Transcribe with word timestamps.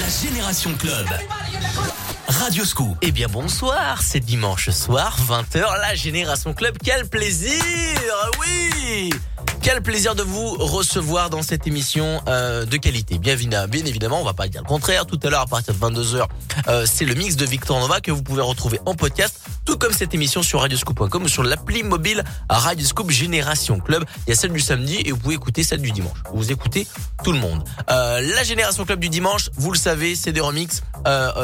La 0.00 0.08
Génération 0.08 0.72
Club. 0.74 1.06
Radio 2.26 2.64
Scoop. 2.64 2.96
Eh 3.02 3.12
bien 3.12 3.28
bonsoir, 3.28 4.00
c'est 4.02 4.20
dimanche 4.20 4.70
soir, 4.70 5.16
20h, 5.28 5.80
la 5.80 5.94
Génération 5.94 6.54
Club. 6.54 6.76
Quel 6.82 7.08
plaisir 7.08 7.60
Oui 8.40 9.10
quel 9.62 9.80
plaisir 9.80 10.16
de 10.16 10.24
vous 10.24 10.54
recevoir 10.54 11.30
dans 11.30 11.42
cette 11.42 11.68
émission 11.68 12.20
euh, 12.26 12.64
de 12.64 12.76
qualité. 12.76 13.18
Bien, 13.18 13.36
bien 13.36 13.84
évidemment, 13.84 14.20
on 14.20 14.24
va 14.24 14.34
pas 14.34 14.48
dire 14.48 14.60
le 14.60 14.66
contraire. 14.66 15.06
Tout 15.06 15.20
à 15.22 15.30
l'heure, 15.30 15.42
à 15.42 15.46
partir 15.46 15.72
de 15.72 15.78
22h, 15.78 16.26
euh, 16.66 16.84
c'est 16.84 17.04
le 17.04 17.14
mix 17.14 17.36
de 17.36 17.46
Victor 17.46 17.78
Nova 17.78 18.00
que 18.00 18.10
vous 18.10 18.24
pouvez 18.24 18.42
retrouver 18.42 18.80
en 18.86 18.94
podcast, 18.94 19.40
tout 19.64 19.78
comme 19.78 19.92
cette 19.92 20.14
émission 20.14 20.42
sur 20.42 20.60
radioscoop.com 20.60 21.22
ou 21.22 21.28
sur 21.28 21.44
l'appli 21.44 21.84
mobile 21.84 22.24
Radioscoop 22.50 23.10
Génération 23.10 23.78
Club. 23.78 24.04
Il 24.26 24.30
y 24.30 24.32
a 24.32 24.36
celle 24.36 24.52
du 24.52 24.60
samedi 24.60 25.00
et 25.04 25.12
vous 25.12 25.18
pouvez 25.18 25.36
écouter 25.36 25.62
celle 25.62 25.80
du 25.80 25.92
dimanche. 25.92 26.18
Vous 26.34 26.50
écoutez 26.50 26.88
tout 27.22 27.30
le 27.30 27.38
monde. 27.38 27.62
Euh, 27.88 28.20
la 28.34 28.42
Génération 28.42 28.84
Club 28.84 28.98
du 28.98 29.10
dimanche, 29.10 29.48
vous 29.56 29.70
le 29.70 29.78
savez, 29.78 30.16
c'est 30.16 30.32
des 30.32 30.40
remixes, 30.40 30.82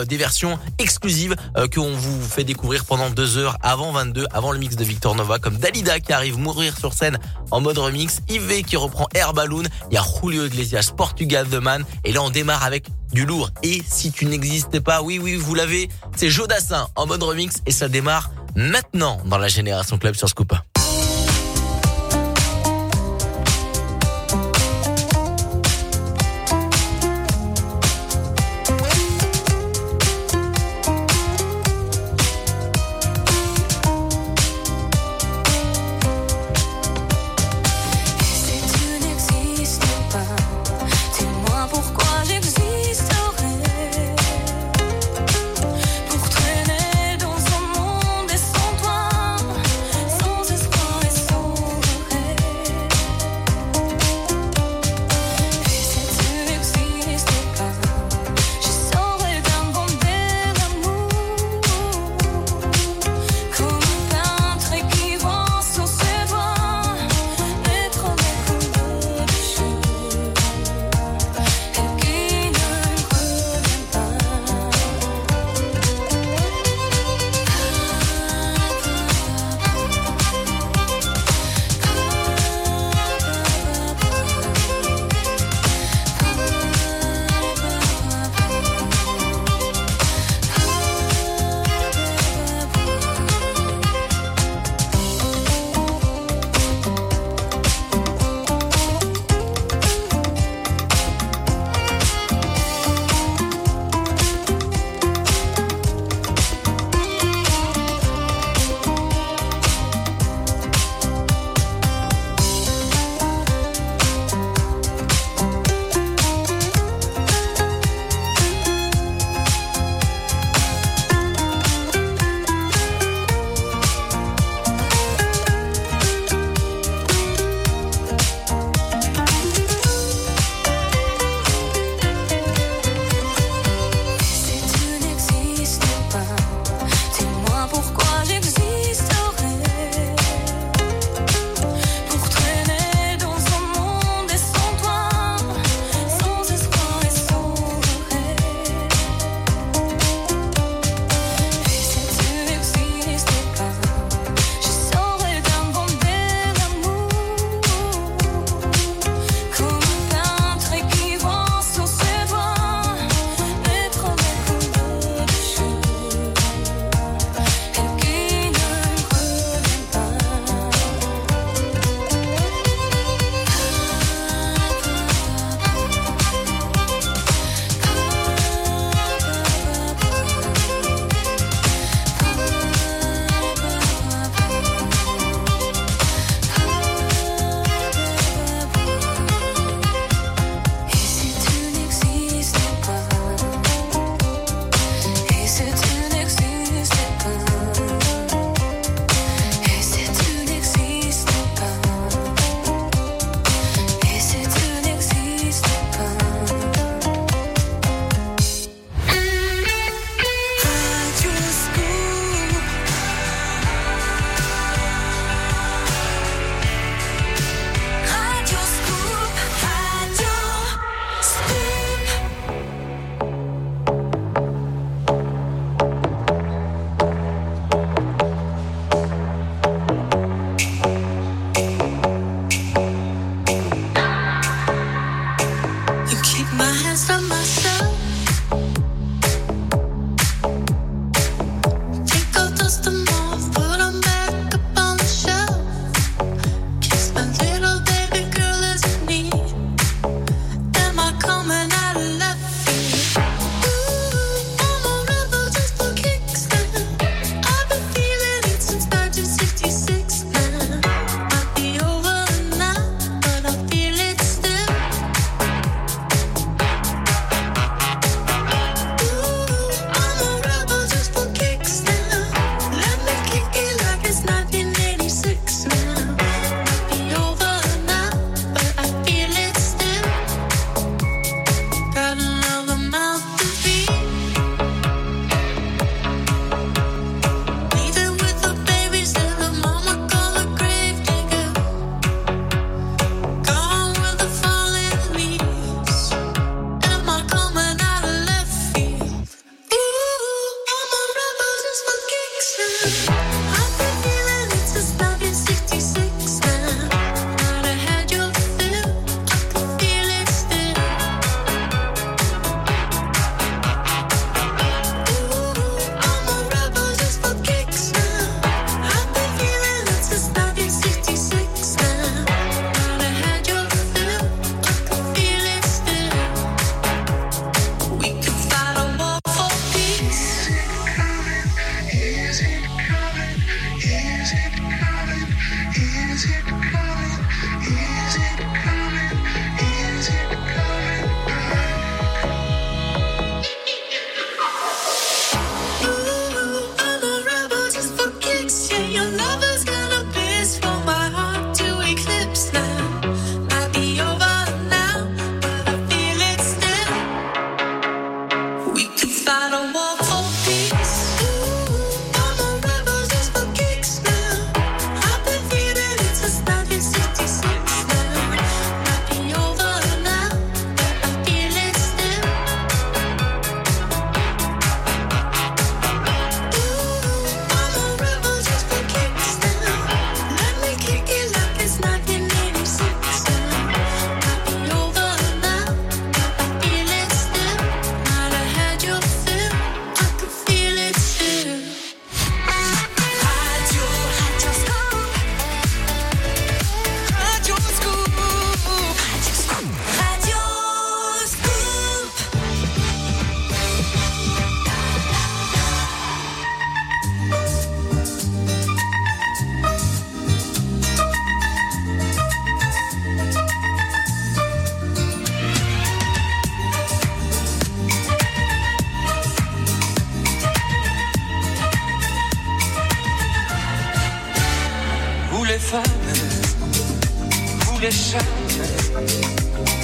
des 0.09 0.16
versions 0.16 0.59
exclusives 0.79 1.37
qu'on 1.74 1.93
vous 1.93 2.23
fait 2.23 2.45
découvrir 2.45 2.85
pendant 2.85 3.10
deux 3.10 3.38
heures 3.38 3.57
avant 3.62 3.93
22, 3.93 4.27
avant 4.32 4.51
le 4.51 4.59
mix 4.59 4.74
de 4.74 4.85
Victor 4.85 5.15
Nova, 5.15 5.38
comme 5.38 5.57
Dalida 5.57 6.01
qui 6.01 6.12
arrive 6.12 6.38
mourir 6.38 6.77
sur 6.79 6.93
scène 6.93 7.19
en 7.51 7.60
mode 7.60 7.79
remix 7.79 8.08
Yves 8.29 8.65
qui 8.65 8.77
reprend 8.77 9.07
Air 9.15 9.33
Balloon, 9.33 9.65
il 9.91 9.95
y 9.95 9.97
a 9.98 10.03
Julio 10.03 10.47
Iglesias, 10.47 10.93
Portugal 10.97 11.47
The 11.49 11.55
Man, 11.55 11.85
et 12.05 12.12
là 12.12 12.23
on 12.23 12.30
démarre 12.30 12.65
avec 12.65 12.89
du 13.12 13.25
lourd. 13.25 13.51
Et 13.62 13.83
si 13.87 14.12
tu 14.12 14.27
n'existais 14.27 14.80
pas, 14.80 15.03
oui 15.03 15.19
oui 15.19 15.35
vous 15.35 15.55
l'avez, 15.55 15.89
c'est 16.16 16.30
Jodassin 16.30 16.89
en 16.97 17.07
mode 17.07 17.23
remix 17.23 17.63
et 17.66 17.73
ça 17.73 17.89
démarre 17.89 18.30
maintenant 18.55 19.21
dans 19.25 19.39
la 19.39 19.49
Génération 19.49 19.99
Club 19.99 20.15
sur 20.15 20.29
Scoop. 20.29 20.52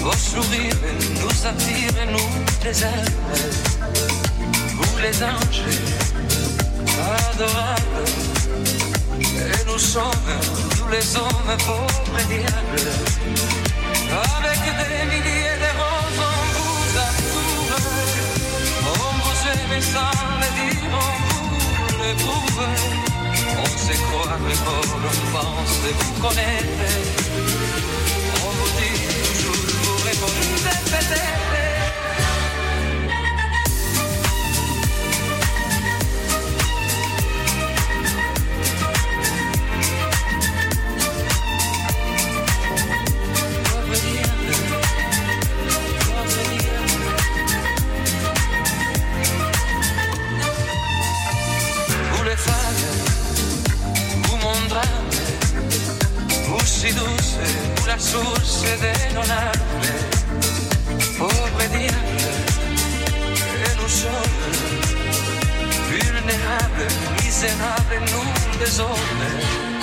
Vos 0.02 0.12
sourires 0.12 0.76
nous 1.22 1.46
attirent 1.46 2.02
et 2.02 2.12
nous 2.12 2.28
désarment. 2.62 3.00
Vous 4.76 4.98
les 4.98 5.22
anges 5.22 5.62
adorables. 7.30 8.04
Et 9.20 9.64
nous 9.66 9.78
sommes 9.78 10.30
tous 10.76 10.88
les 10.90 11.16
hommes 11.16 11.56
pauvres 11.66 12.22
diables. 12.28 12.90
Avec 14.12 14.60
des 14.80 15.04
milliers 15.06 15.58
de 15.64 15.70
roses, 15.80 16.24
on 16.28 16.40
vous 16.56 16.88
accourt. 17.08 17.80
On 18.84 19.12
vous 19.24 19.40
aime 19.48 19.80
sans 19.80 20.18
le 20.42 20.48
dire, 20.60 20.92
on 20.92 21.12
vous 21.24 22.02
l'éprouve. 22.02 22.68
On 23.56 23.68
se 23.78 23.94
croit 23.96 24.38
mais 24.46 24.58
on 24.66 25.32
pense 25.32 25.74
de 25.84 25.90
vous 25.98 26.14
connaître 26.20 27.63
beauté, 28.58 28.88
toujours 29.38 29.56
vous 29.82 30.04
répondait. 30.04 31.53
vede 58.76 59.12
non 59.12 59.30
arde, 59.30 59.92
povere 61.16 61.68
diable, 61.68 62.32
e 63.62 63.74
non 63.76 63.88
sole, 63.88 64.48
vulnerable, 65.88 66.86
miserabile 67.20 67.96
in 68.06 68.14
un. 68.14 69.73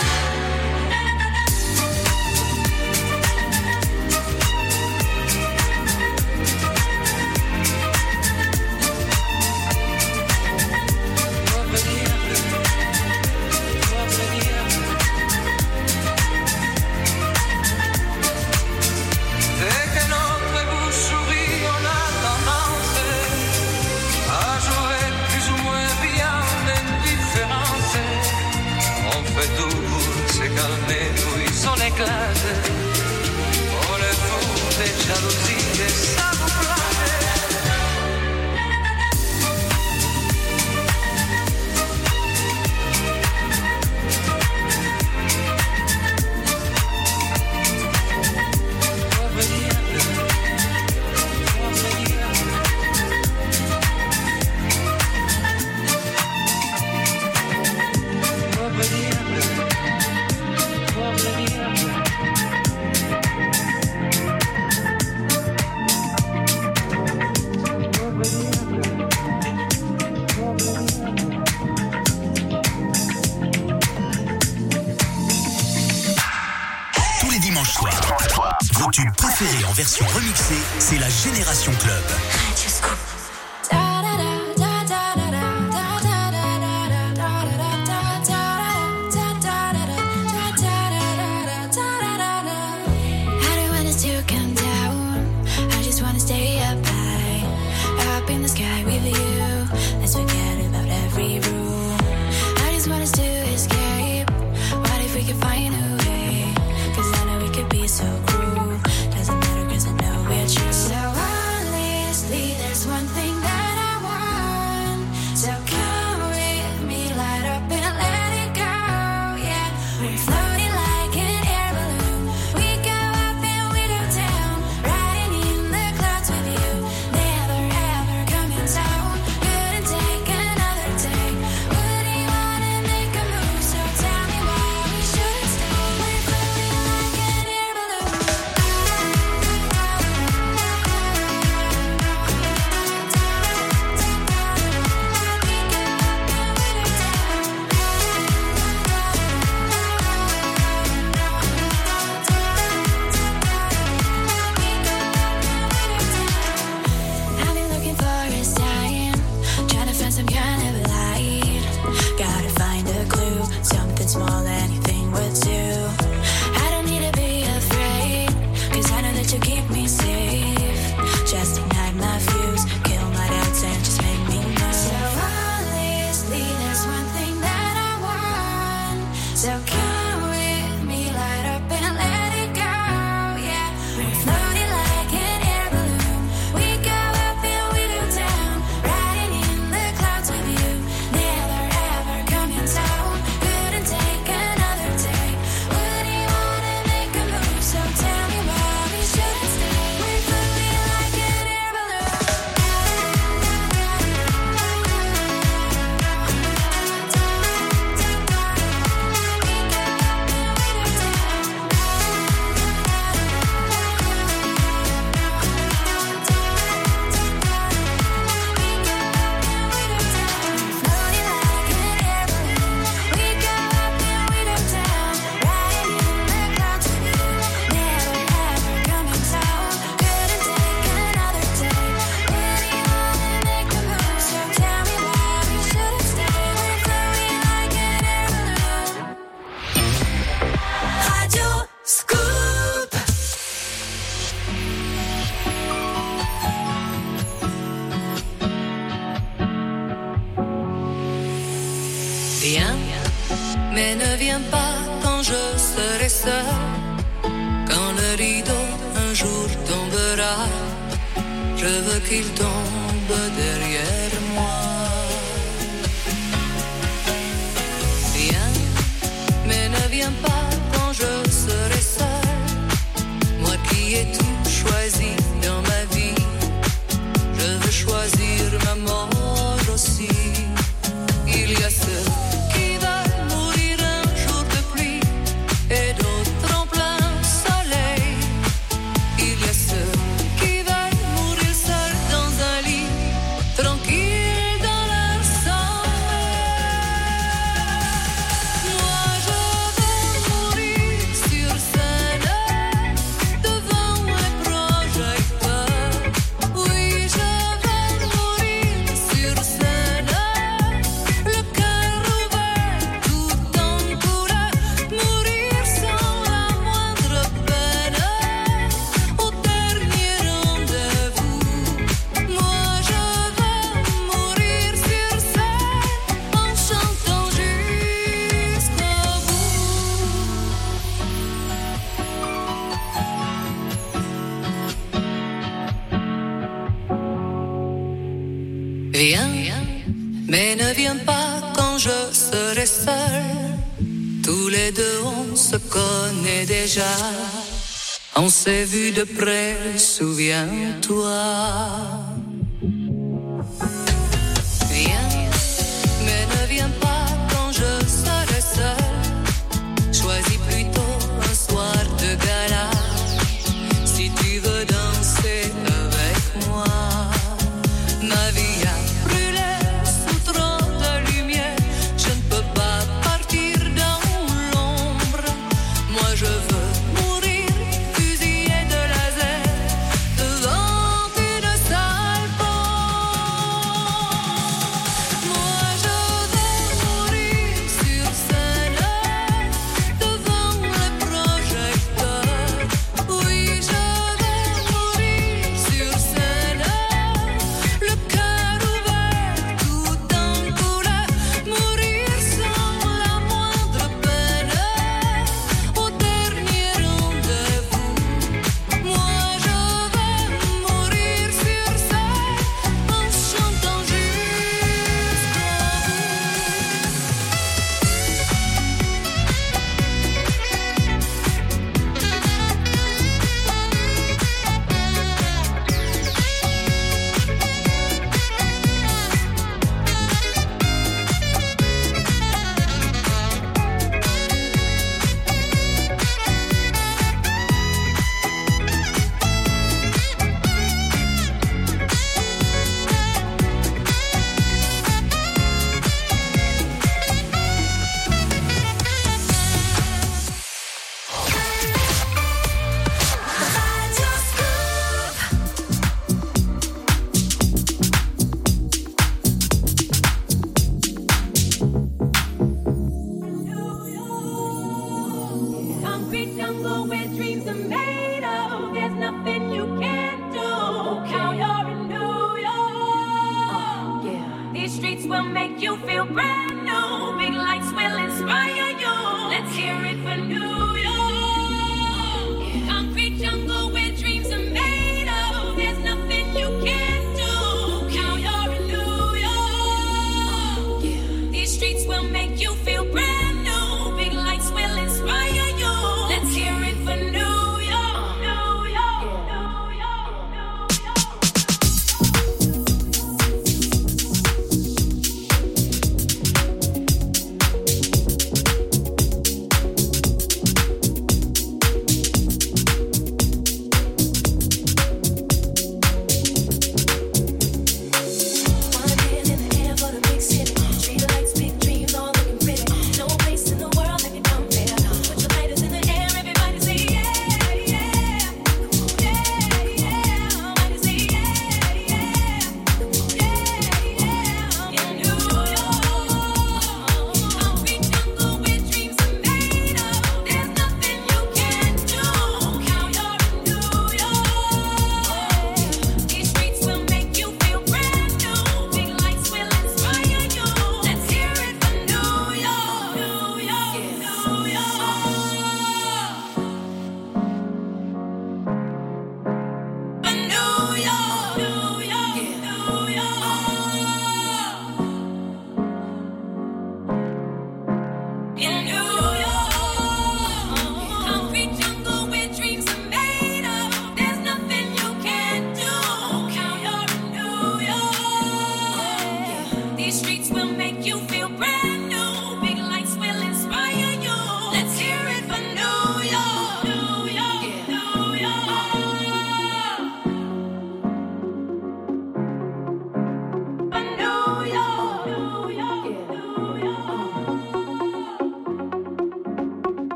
S'est 348.43 348.65
vu 348.65 348.91
de 348.91 349.03
près, 349.03 349.55
souviens-toi. 349.77 351.10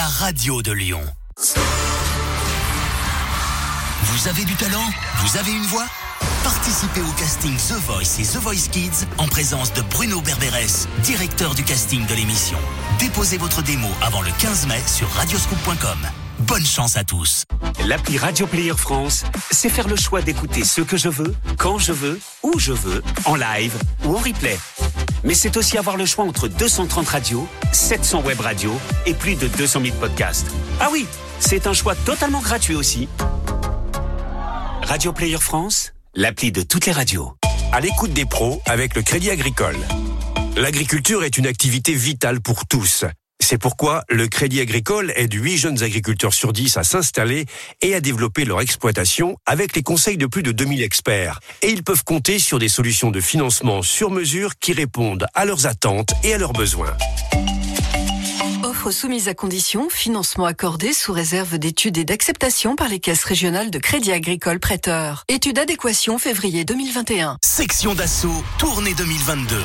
La 0.00 0.06
radio 0.06 0.62
de 0.62 0.72
Lyon. 0.72 1.02
Vous 4.02 4.28
avez 4.28 4.44
du 4.46 4.54
talent 4.54 4.88
Vous 5.16 5.36
avez 5.36 5.52
une 5.52 5.66
voix? 5.66 5.84
Participez 6.42 7.02
au 7.02 7.12
casting 7.18 7.54
The 7.54 7.74
Voice 7.84 8.18
et 8.18 8.22
The 8.22 8.36
Voice 8.36 8.70
Kids 8.72 9.04
en 9.18 9.26
présence 9.26 9.74
de 9.74 9.82
Bruno 9.82 10.22
Berberes, 10.22 10.86
directeur 11.02 11.54
du 11.54 11.64
casting 11.64 12.06
de 12.06 12.14
l'émission. 12.14 12.56
Déposez 12.98 13.36
votre 13.36 13.60
démo 13.60 13.88
avant 14.00 14.22
le 14.22 14.30
15 14.38 14.68
mai 14.68 14.80
sur 14.86 15.06
radioscoop.com. 15.10 15.98
Bonne 16.38 16.64
chance 16.64 16.96
à 16.96 17.04
tous. 17.04 17.44
L'appli 17.86 18.16
Radio 18.16 18.46
Player 18.46 18.72
France, 18.74 19.24
c'est 19.50 19.68
faire 19.68 19.86
le 19.86 19.96
choix 19.96 20.22
d'écouter 20.22 20.64
ce 20.64 20.80
que 20.80 20.96
je 20.96 21.10
veux, 21.10 21.34
quand 21.58 21.76
je 21.76 21.92
veux, 21.92 22.18
où 22.42 22.58
je 22.58 22.72
veux, 22.72 23.02
en 23.26 23.34
live 23.34 23.74
ou 24.06 24.16
en 24.16 24.18
replay. 24.18 24.58
Mais 25.24 25.34
c'est 25.34 25.56
aussi 25.56 25.78
avoir 25.78 25.96
le 25.96 26.06
choix 26.06 26.24
entre 26.24 26.48
230 26.48 27.08
radios, 27.08 27.46
700 27.72 28.22
web 28.22 28.40
radios 28.40 28.78
et 29.06 29.14
plus 29.14 29.34
de 29.34 29.48
200 29.48 29.80
000 29.84 29.96
podcasts. 29.98 30.46
Ah 30.80 30.88
oui, 30.92 31.06
c'est 31.38 31.66
un 31.66 31.72
choix 31.72 31.94
totalement 31.94 32.40
gratuit 32.40 32.74
aussi. 32.74 33.08
Radio 34.82 35.12
Player 35.12 35.38
France, 35.38 35.92
l'appli 36.14 36.52
de 36.52 36.62
toutes 36.62 36.86
les 36.86 36.92
radios. 36.92 37.34
À 37.72 37.80
l'écoute 37.80 38.12
des 38.12 38.24
pros 38.24 38.60
avec 38.66 38.96
le 38.96 39.02
Crédit 39.02 39.30
Agricole. 39.30 39.76
L'agriculture 40.56 41.22
est 41.22 41.38
une 41.38 41.46
activité 41.46 41.94
vitale 41.94 42.40
pour 42.40 42.66
tous. 42.66 43.04
C'est 43.50 43.58
pourquoi 43.58 44.04
le 44.08 44.28
Crédit 44.28 44.60
Agricole 44.60 45.12
aide 45.16 45.34
8 45.34 45.56
jeunes 45.56 45.82
agriculteurs 45.82 46.32
sur 46.32 46.52
10 46.52 46.76
à 46.76 46.84
s'installer 46.84 47.46
et 47.82 47.96
à 47.96 48.00
développer 48.00 48.44
leur 48.44 48.60
exploitation 48.60 49.38
avec 49.44 49.74
les 49.74 49.82
conseils 49.82 50.16
de 50.16 50.26
plus 50.26 50.44
de 50.44 50.52
2000 50.52 50.84
experts. 50.84 51.40
Et 51.62 51.70
ils 51.70 51.82
peuvent 51.82 52.04
compter 52.04 52.38
sur 52.38 52.60
des 52.60 52.68
solutions 52.68 53.10
de 53.10 53.20
financement 53.20 53.82
sur 53.82 54.12
mesure 54.12 54.56
qui 54.60 54.72
répondent 54.72 55.26
à 55.34 55.46
leurs 55.46 55.66
attentes 55.66 56.12
et 56.22 56.32
à 56.32 56.38
leurs 56.38 56.52
besoins. 56.52 56.96
Offre 58.62 58.92
soumise 58.92 59.26
à 59.26 59.34
condition, 59.34 59.88
financement 59.90 60.44
accordé 60.44 60.92
sous 60.92 61.12
réserve 61.12 61.58
d'études 61.58 61.98
et 61.98 62.04
d'acceptation 62.04 62.76
par 62.76 62.86
les 62.86 63.00
caisses 63.00 63.24
régionales 63.24 63.72
de 63.72 63.80
crédit 63.80 64.12
agricole 64.12 64.60
prêteur. 64.60 65.24
Étude 65.26 65.58
adéquation 65.58 66.18
février 66.18 66.64
2021. 66.64 67.38
Section 67.44 67.96
d'assaut, 67.96 68.44
tournée 68.58 68.94
2022. 68.94 69.56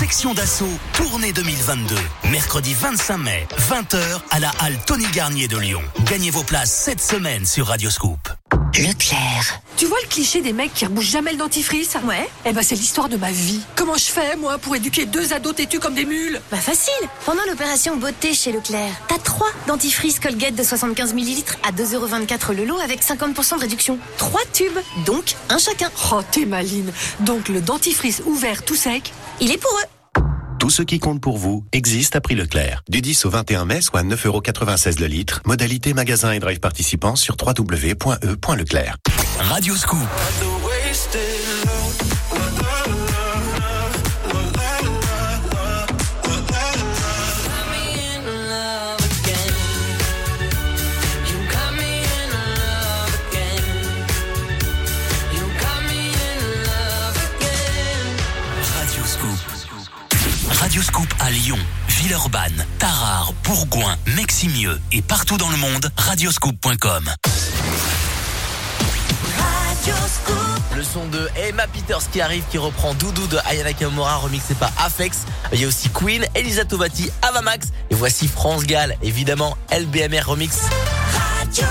Section 0.00 0.32
d'assaut, 0.32 0.64
tournée 0.94 1.30
2022. 1.30 1.94
Mercredi 2.30 2.72
25 2.72 3.18
mai, 3.18 3.46
20h 3.68 3.98
à 4.30 4.40
la 4.40 4.50
halle 4.60 4.78
Tony 4.86 5.04
Garnier 5.12 5.46
de 5.46 5.58
Lyon. 5.58 5.82
Gagnez 6.06 6.30
vos 6.30 6.42
places 6.42 6.72
cette 6.72 7.02
semaine 7.02 7.44
sur 7.44 7.66
Radioscoop. 7.66 8.30
Leclerc. 8.78 9.60
Tu 9.76 9.86
vois 9.86 9.98
le 10.02 10.08
cliché 10.08 10.42
des 10.42 10.52
mecs 10.52 10.72
qui 10.72 10.86
rebouchent 10.86 11.10
jamais 11.10 11.32
le 11.32 11.38
dentifrice? 11.38 11.96
Ouais. 12.04 12.28
Eh 12.46 12.52
ben 12.52 12.62
c'est 12.62 12.76
l'histoire 12.76 13.08
de 13.08 13.16
ma 13.16 13.30
vie. 13.32 13.60
Comment 13.74 13.96
je 13.96 14.04
fais 14.04 14.36
moi 14.36 14.58
pour 14.58 14.76
éduquer 14.76 15.06
deux 15.06 15.32
ados 15.32 15.54
têtus 15.56 15.80
comme 15.80 15.94
des 15.94 16.04
mules? 16.04 16.40
Bah 16.50 16.56
facile 16.56 17.08
Pendant 17.26 17.42
l'opération 17.48 17.96
beauté 17.96 18.32
chez 18.32 18.52
Leclerc, 18.52 18.92
t'as 19.08 19.18
trois 19.18 19.50
dentifrices 19.66 20.20
Colgate 20.20 20.54
de 20.54 20.62
75 20.62 21.14
ml 21.14 21.42
à 21.62 21.72
2,24€ 21.72 22.54
le 22.54 22.64
lot 22.64 22.78
avec 22.78 23.02
50% 23.02 23.56
de 23.56 23.60
réduction. 23.60 23.98
Trois 24.18 24.40
tubes, 24.52 24.78
donc 25.04 25.34
un 25.48 25.58
chacun. 25.58 25.90
Oh 26.12 26.20
t'es 26.30 26.46
maline. 26.46 26.92
Donc 27.20 27.48
le 27.48 27.60
dentifrice 27.60 28.22
ouvert 28.24 28.64
tout 28.64 28.76
sec, 28.76 29.12
Il 29.42 29.50
est 29.50 29.56
pour 29.56 29.70
eux 29.72 30.22
Tout 30.58 30.68
ce 30.68 30.82
qui 30.82 30.98
compte 30.98 31.22
pour 31.22 31.38
vous 31.38 31.64
existe 31.72 32.14
à 32.14 32.20
prix 32.20 32.34
Leclerc. 32.34 32.82
Du 32.90 33.00
10 33.00 33.24
au 33.24 33.30
21 33.30 33.64
mai, 33.64 33.80
soit 33.80 34.02
9,96€ 34.02 35.00
le 35.00 35.06
litre. 35.06 35.40
Modalité 35.46 35.94
magasin 35.94 36.32
et 36.32 36.40
drive 36.40 36.60
participants 36.60 37.16
sur 37.16 37.36
www.e.leclerc. 37.40 38.96
Radioscoop. 39.38 39.98
Radioscoop. 39.98 41.29
Villeurbanne, 62.00 62.64
Tarare, 62.78 63.34
Bourgoin, 63.44 63.94
Meximieux 64.16 64.80
et 64.90 65.02
partout 65.02 65.36
dans 65.36 65.50
le 65.50 65.58
monde, 65.58 65.90
radioscoop.com. 65.98 67.10
Le 70.74 70.82
son 70.82 71.06
de 71.08 71.28
Emma 71.36 71.66
Peters 71.66 72.10
qui 72.10 72.22
arrive, 72.22 72.42
qui 72.50 72.56
reprend 72.56 72.94
Doudou 72.94 73.26
de 73.26 73.36
Ayana 73.44 73.74
Kamora, 73.74 74.16
remixé 74.16 74.54
par 74.54 74.72
Afex. 74.78 75.26
Il 75.52 75.60
y 75.60 75.64
a 75.66 75.68
aussi 75.68 75.90
Queen, 75.90 76.24
Elisa 76.34 76.64
Tovati, 76.64 77.10
Avamax. 77.20 77.68
Et 77.90 77.94
voici 77.94 78.28
France 78.28 78.64
Gall, 78.64 78.96
évidemment, 79.02 79.58
LBMR 79.70 80.22
remix. 80.24 80.56
Y'a 81.54 81.64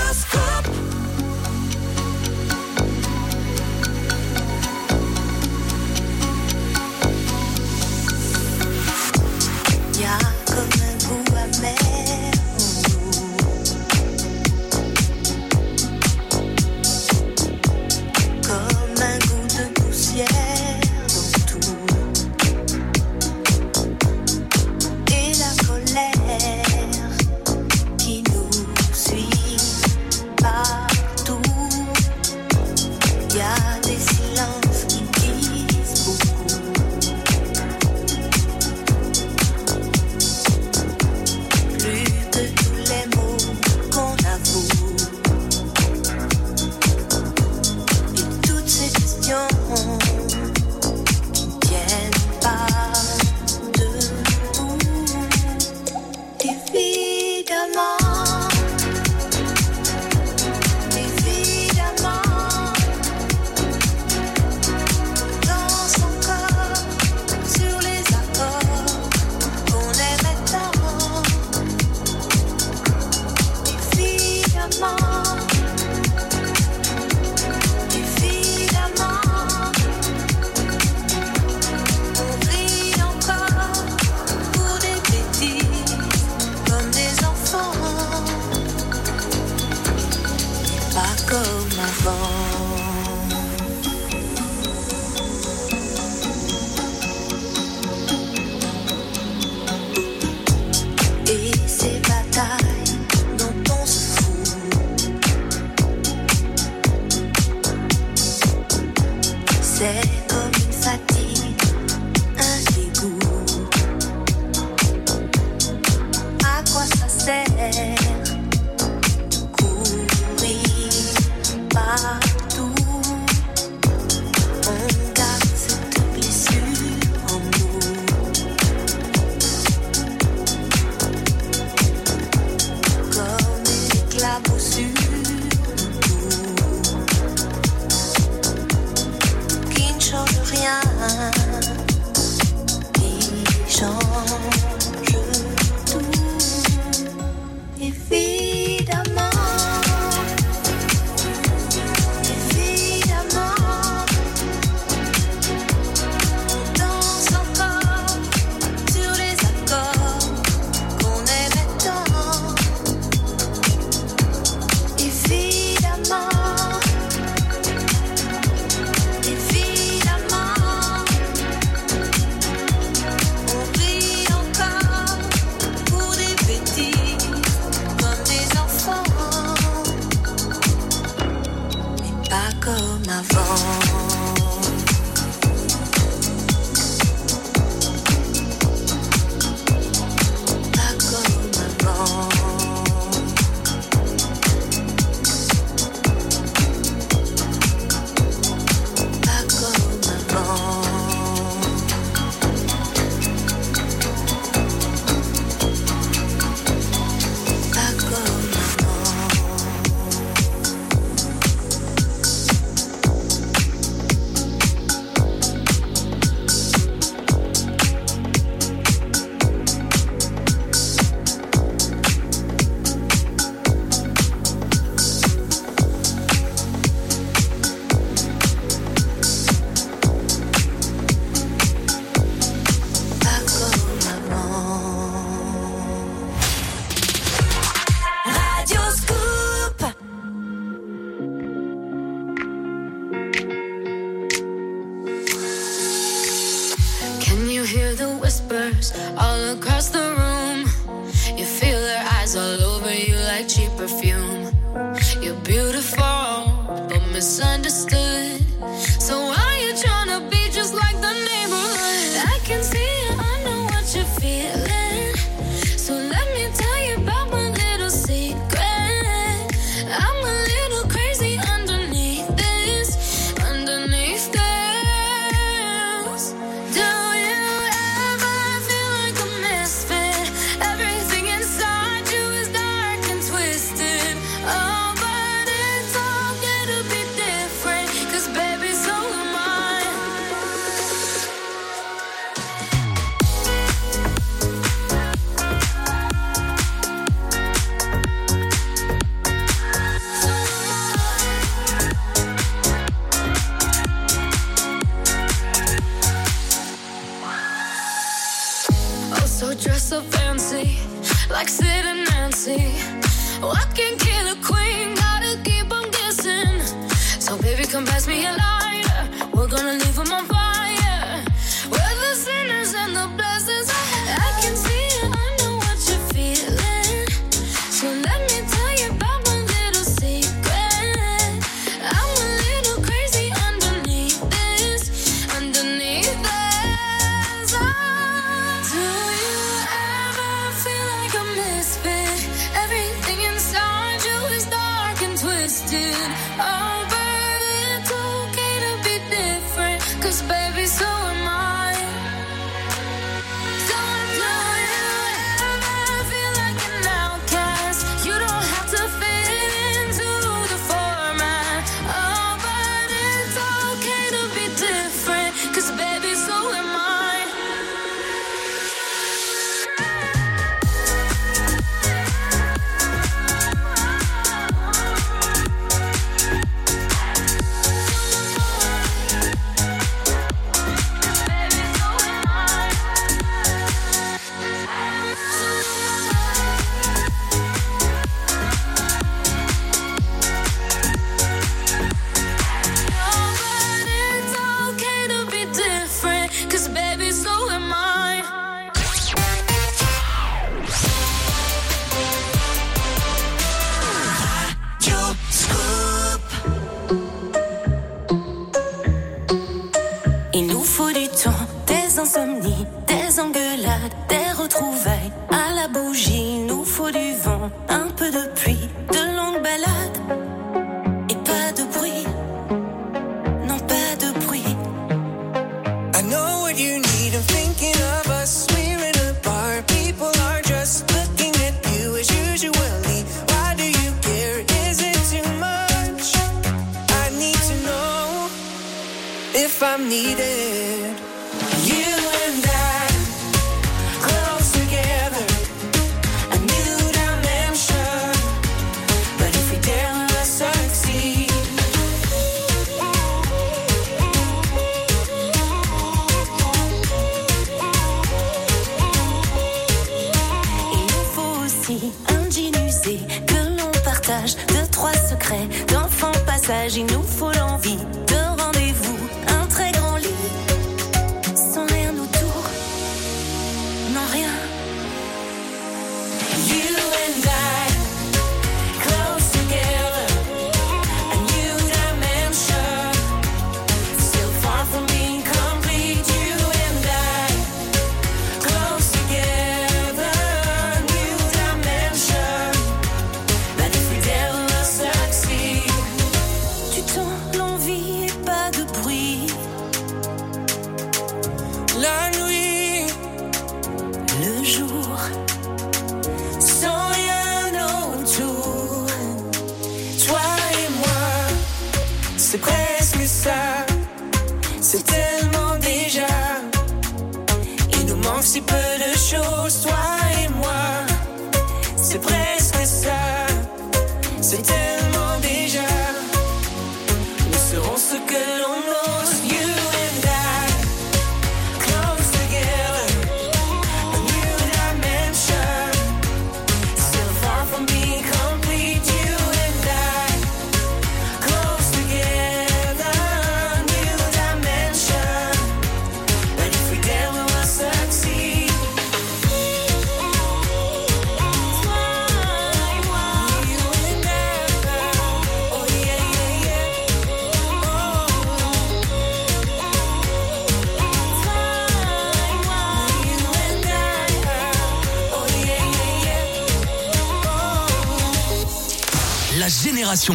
needed. 440.02 440.39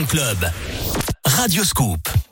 Club. 0.04 0.52
Radio 1.22 1.64
Scoop. 1.64 2.25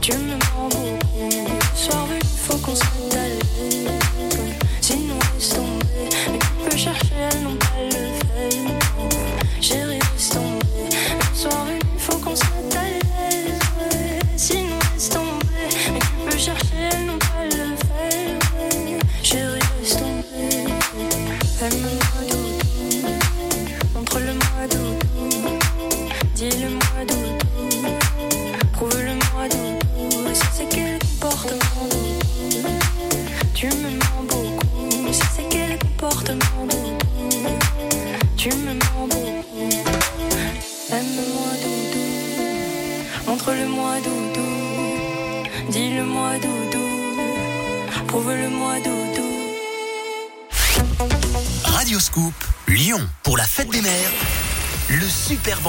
Tu 0.00 0.12
me 0.14 0.30
mens 0.30 0.68
beaucoup. 0.68 1.58
Ce 1.74 1.84
soir, 1.84 2.06
il 2.20 2.26
faut 2.26 2.56
qu'on 2.58 2.74
se 2.74 2.84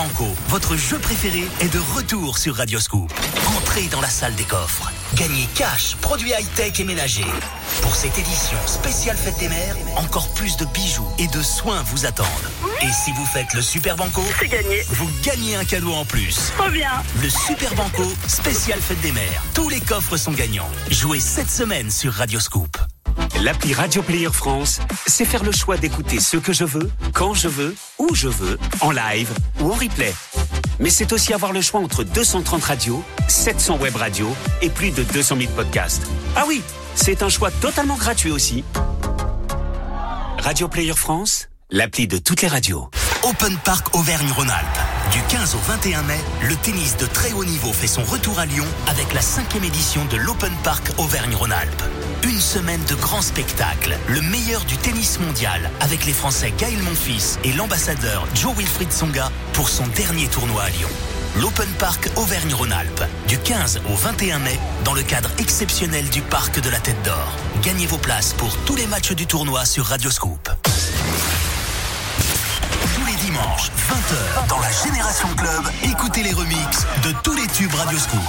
Banco, 0.04 0.36
votre 0.49 0.76
jeu 0.76 0.99
préféré, 0.99 1.47
est 1.62 1.74
de 1.74 1.80
retour 1.95 2.38
sur 2.38 2.56
Radioscoop. 2.56 3.10
Entrez 3.56 3.84
dans 3.84 4.01
la 4.01 4.10
salle 4.10 4.36
des 4.36 4.43
coffres. 4.43 4.91
Gagnez 5.16 5.47
cash, 5.56 5.95
produits 6.01 6.32
high-tech 6.32 6.78
et 6.82 6.84
ménagers. 6.84 7.24
Pour 7.82 7.95
cette 7.95 8.18
édition 8.18 8.58
spéciale 8.66 9.16
fête 9.16 9.38
des 9.39 9.47
mères, 9.47 9.78
encore 9.95 10.28
plus 10.34 10.58
de 10.58 10.66
bijoux 10.66 11.08
et 11.20 11.28
de 11.28 11.41
soins 11.41 11.84
vous 11.84 12.06
attendent. 12.06 12.28
Et 12.82 12.91
si 12.91 13.14
vous 13.14 13.26
faites 13.26 13.54
le 13.54 13.62
Super 13.62 13.95
Banco, 13.95 14.22
c'est 14.41 14.49
gagné. 14.49 14.84
Vous 14.89 15.10
gagnez 15.24 15.56
un 15.56 15.64
cadeau 15.64 15.93
en 15.93 16.04
plus. 16.04 16.51
Trop 16.58 16.70
bien. 16.70 16.91
Le 17.22 17.30
Super 17.30 17.74
Banco, 17.76 18.04
spécial 18.28 18.82
fête 18.82 18.99
des 18.99 19.14
mères. 19.14 19.43
Tous 19.54 19.70
les 19.70 19.80
coffres 19.80 20.18
sont 20.18 20.34
gagnants. 20.34 20.70
Jouez 20.91 21.22
cette 21.22 21.49
semaine 21.49 21.89
sur 21.89 22.12
Radioscoop. 22.12 22.78
L'appli 23.41 23.74
Radio 23.74 24.01
Player 24.01 24.30
France, 24.32 24.80
c'est 25.06 25.26
faire 25.26 25.43
le 25.43 25.51
choix 25.51 25.78
d'écouter 25.78 26.20
ce 26.20 26.38
que 26.38 26.54
je 26.54 26.64
veux, 26.64 26.89
quand 27.14 27.34
je 27.34 27.47
veux, 27.47 27.76
où 28.04 28.16
je 28.16 28.28
veux, 28.28 28.60
en 28.82 28.91
live 28.91 29.30
ou 29.62 29.72
en 29.72 29.76
replay. 29.76 30.14
Mais 30.80 30.89
c'est 30.89 31.14
aussi 31.14 31.34
avoir 31.34 31.54
le 31.54 31.62
choix 31.62 31.80
entre 31.80 32.04
230 32.04 32.64
radios, 32.64 33.04
700 33.28 33.78
web 33.78 33.95
radios 33.95 34.36
et 34.62 34.70
plus 34.70 34.91
de 34.91 35.04
200 35.04 35.38
000 35.39 35.51
podcasts. 35.54 36.04
Ah 36.36 36.43
oui, 36.47 36.62
c'est 36.95 37.24
un 37.24 37.30
choix 37.30 37.51
totalement 37.51 37.95
gratuit 37.95 38.32
aussi. 38.32 38.64
Radio 40.39 40.68
Player 40.68 40.93
France, 40.93 41.47
l'appli 41.70 42.08
de 42.08 42.18
toutes 42.18 42.41
les 42.41 42.49
radios. 42.49 42.89
Open 43.24 43.58
Park 43.64 43.95
Auvergne-Rhône-Alpes. 43.95 44.80
Du 45.14 45.22
15 45.30 45.56
au 45.56 45.60
21 45.60 46.01
mai, 46.01 46.20
le 46.41 46.56
tennis 46.58 46.97
de 46.97 47.06
très 47.06 47.32
haut 47.32 47.45
niveau 47.45 47.72
fait 47.72 47.88
son 47.88 48.04
retour 48.04 48.38
à 48.39 48.45
Lyon 48.45 48.66
avec 48.88 49.14
la 49.14 49.22
cinquième 49.22 49.64
édition 49.64 50.04
de 50.06 50.18
l'Open 50.18 50.51
Park 50.64 50.91
Auvergne-Rhône-Alpes. 50.97 51.84
Une 52.26 52.39
semaine 52.39 52.82
de 52.86 52.95
grands 52.95 53.21
spectacles, 53.21 53.97
le 54.07 54.21
meilleur 54.21 54.63
du 54.63 54.78
tennis 54.78 55.19
mondial 55.19 55.69
avec 55.82 56.05
les 56.05 56.13
Français 56.13 56.53
Gaël 56.57 56.82
Monfils 56.82 57.38
et 57.43 57.51
l'ambassadeur 57.51 58.26
Joe 58.34 58.55
Wilfried 58.55 58.93
Songa 58.93 59.30
pour 59.51 59.67
son 59.67 59.86
dernier 59.88 60.28
tournoi 60.28 60.63
à 60.63 60.69
Lyon. 60.69 60.88
L'Open 61.36 61.67
Park 61.80 62.09
Auvergne-Rhône-Alpes, 62.15 63.03
du 63.28 63.38
15 63.38 63.82
au 63.89 63.95
21 63.95 64.39
mai, 64.39 64.57
dans 64.86 64.93
le 64.93 65.01
cadre 65.01 65.32
exceptionnel 65.38 66.07
du 66.09 66.21
Parc 66.21 66.61
de 66.61 66.69
la 66.69 66.80
Tête 66.80 67.01
d'Or. 67.03 67.34
Gagnez 67.61 67.88
vos 67.88 67.97
places 67.97 68.32
pour 68.32 68.55
tous 68.63 68.78
les 68.78 68.88
matchs 68.88 69.11
du 69.11 69.28
tournoi 69.28 69.65
sur 69.65 69.86
Radioscoop. 69.86 70.49
Tous 72.95 73.05
les 73.05 73.15
dimanches, 73.15 73.69
20h, 73.89 74.47
dans 74.47 74.59
la 74.59 74.71
Génération 74.71 75.28
Club, 75.36 75.63
écoutez 75.84 76.24
les 76.24 76.32
remixes 76.32 76.86
de 77.03 77.13
tous 77.21 77.34
les 77.34 77.47
tubes 77.47 77.74
Radioscoop. 77.74 78.21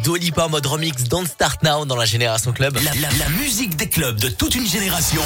Avec 0.00 0.04
Dua 0.04 0.18
Lipa 0.18 0.44
en 0.46 0.48
mode 0.48 0.64
remix 0.66 1.04
Don't 1.04 1.26
Start 1.26 1.62
Now 1.62 1.84
dans 1.84 1.96
la 1.96 2.06
Génération 2.06 2.52
Club. 2.52 2.74
La, 2.82 2.94
la- 2.94 3.08
la 3.18 3.28
musique 3.38 3.76
des 3.76 3.88
clubs 3.88 4.18
de 4.18 4.28
toute 4.28 4.54
une 4.54 4.66
génération. 4.66 5.20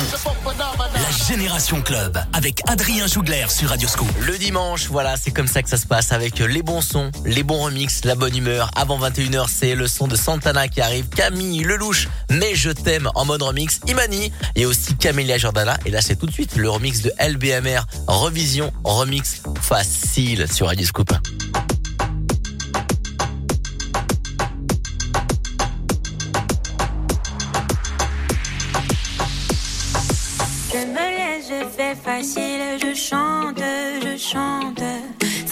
La 0.44 1.26
Génération 1.28 1.80
Club 1.80 2.18
avec 2.32 2.60
Adrien 2.68 3.06
Jougler 3.06 3.46
sur 3.50 3.68
Radioscoop. 3.68 4.08
Le 4.22 4.36
dimanche, 4.36 4.86
voilà, 4.88 5.16
c'est 5.16 5.30
comme 5.30 5.46
ça 5.46 5.62
que 5.62 5.68
ça 5.68 5.76
se 5.76 5.86
passe 5.86 6.10
avec 6.12 6.38
les 6.40 6.62
bons 6.62 6.80
sons, 6.80 7.12
les 7.24 7.42
bons 7.44 7.62
remixes, 7.62 8.04
la 8.04 8.14
bonne 8.16 8.36
humeur. 8.36 8.70
Avant 8.74 8.98
21h, 8.98 9.46
c'est 9.48 9.74
le 9.76 9.86
son 9.86 10.08
de 10.08 10.16
Santana 10.16 10.66
qui 10.66 10.80
arrive, 10.80 11.08
Camille 11.08 11.62
Lelouch, 11.62 12.08
mais 12.30 12.54
je 12.56 12.70
t'aime 12.70 13.08
en 13.14 13.24
mode 13.24 13.42
remix, 13.42 13.78
Imani 13.86 14.32
et 14.56 14.66
aussi 14.66 14.96
Camélia 14.96 15.38
Jordana. 15.38 15.76
Et 15.86 15.90
là, 15.90 16.00
c'est 16.00 16.16
tout 16.16 16.26
de 16.26 16.32
suite 16.32 16.56
le 16.56 16.68
remix 16.68 17.02
de 17.02 17.12
LBMR, 17.20 17.82
Revision, 18.08 18.72
remix 18.82 19.42
facile 19.60 20.46
sur 20.52 20.66
Radio 20.66 20.84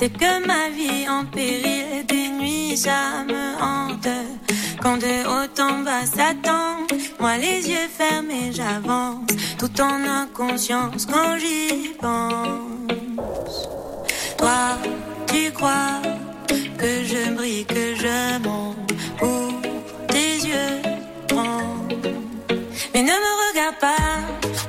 C'est 0.03 0.19
que 0.19 0.45
ma 0.45 0.69
vie 0.69 1.09
en 1.09 1.25
péril, 1.27 2.05
des 2.09 2.27
nuits 2.27 2.77
ça 2.77 3.23
me 3.25 3.45
hante. 3.63 4.09
Quand 4.83 4.97
de 4.97 5.15
haut 5.31 5.61
en 5.61 5.85
bas 5.85 6.05
s'attend, 6.05 6.89
moi 7.21 7.37
les 7.37 7.71
yeux 7.71 7.89
fermés 7.97 8.51
j'avance, 8.51 9.31
tout 9.61 9.81
en 9.81 10.03
inconscience 10.23 11.07
quand 11.07 11.39
j'y 11.39 11.91
pense. 12.01 13.69
Toi, 14.39 14.77
tu 15.29 15.53
crois 15.53 16.03
que 16.79 17.05
je 17.05 17.33
brille, 17.37 17.65
que 17.65 17.95
je 17.95 18.43
monte 18.43 18.93
pour 19.19 19.53
tes 20.09 20.35
yeux 20.49 20.83
grands. 21.29 21.87
Mais 22.93 23.03
ne 23.03 23.17
me 23.25 23.33
regarde 23.51 23.79
pas 23.79 24.19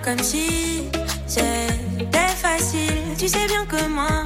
comme 0.03 0.19
si 0.19 0.83
c'était 1.25 2.35
facile. 2.39 3.01
Tu 3.17 3.27
sais 3.27 3.47
bien 3.47 3.65
que 3.65 3.83
moi, 3.87 4.25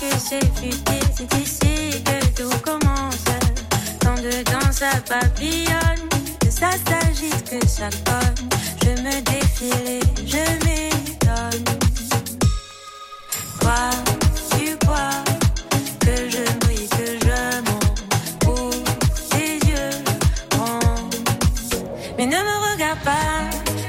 Que 0.00 0.10
c'est 0.18 0.44
futile, 0.54 1.08
c'est 1.16 1.34
ici 1.38 2.02
que 2.04 2.42
tout 2.42 2.58
commence. 2.62 3.24
Quand 4.02 4.16
dedans 4.16 4.72
ça 4.72 4.90
papillonne, 5.08 6.08
que 6.40 6.50
ça 6.50 6.70
s'agite, 6.86 7.44
que 7.50 7.66
ça 7.66 7.88
cogne, 8.04 8.48
je 8.82 8.90
me 9.02 9.20
défile 9.22 9.88
et 9.88 10.00
je 10.26 10.44
m'étonne. 10.64 11.64
Quoi, 13.60 13.90
tu 14.50 14.76
crois 14.78 15.24
que 16.00 16.14
je 16.30 16.44
brille, 16.60 16.88
que 16.88 17.18
je 17.26 17.60
monte 17.70 18.02
pour 18.40 18.70
tes 19.30 19.54
yeux 19.66 20.04
grands. 20.50 21.08
Mais 22.16 22.26
ne 22.26 22.36
me 22.36 22.72
regarde 22.72 23.00
pas 23.00 23.40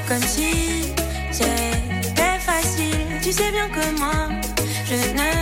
comme 0.07 0.23
si 0.23 0.93
c'était 1.31 2.39
facile. 2.39 3.05
Tu 3.21 3.31
sais 3.31 3.51
bien 3.51 3.69
que 3.69 3.99
moi, 3.99 4.29
je 4.85 4.95
ne 4.95 5.36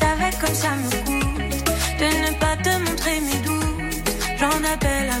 savais 0.00 0.32
comme 0.40 0.54
ça 0.54 0.70
me 0.76 0.90
coûte 1.04 1.64
de 2.00 2.08
ne 2.24 2.32
pas 2.38 2.56
te 2.56 2.72
montrer 2.84 3.20
mes 3.20 3.40
doutes, 3.46 4.10
j'en 4.38 4.58
appelle 4.72 5.08
à 5.10 5.20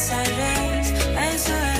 sagesse. 0.00 0.94
SOS. 1.36 1.79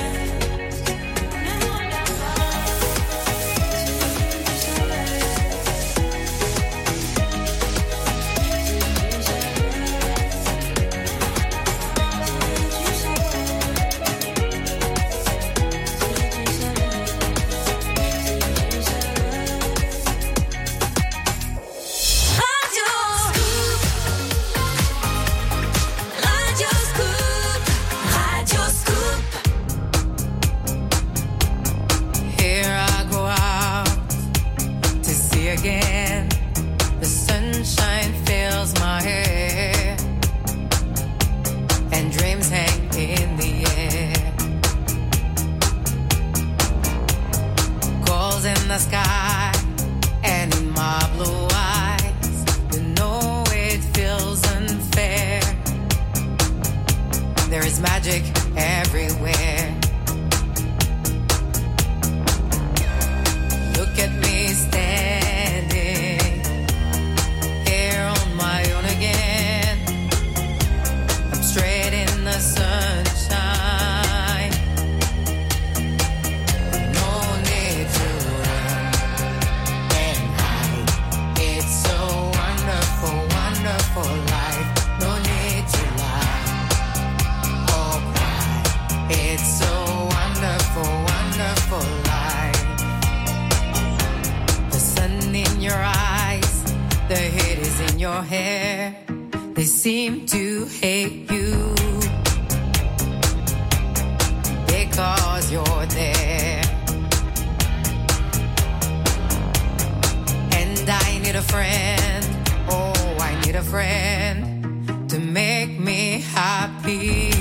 a 111.41 111.43
friend. 111.43 112.25
Oh, 112.69 113.17
I 113.19 113.39
need 113.45 113.55
a 113.55 113.63
friend 113.63 115.09
to 115.09 115.19
make 115.19 115.79
me 115.79 116.21
happy. 116.21 117.31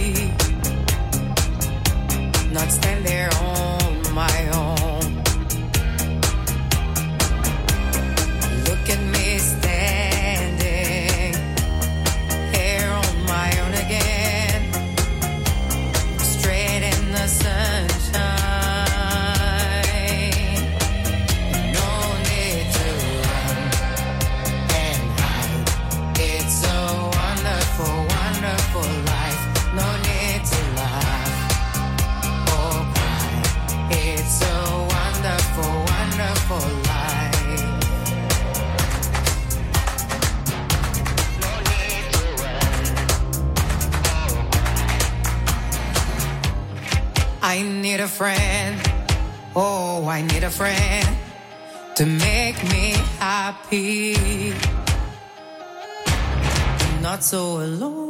Not 2.52 2.70
stand 2.70 3.04
there 3.04 3.30
on 3.42 3.49
need 47.90 48.00
a 48.00 48.06
friend. 48.06 48.80
Oh, 49.56 50.06
I 50.06 50.22
need 50.22 50.44
a 50.44 50.50
friend 50.50 51.08
to 51.96 52.06
make 52.06 52.62
me 52.70 52.94
happy. 53.18 54.14
I'm 56.84 57.02
not 57.02 57.24
so 57.24 57.60
alone. 57.60 58.09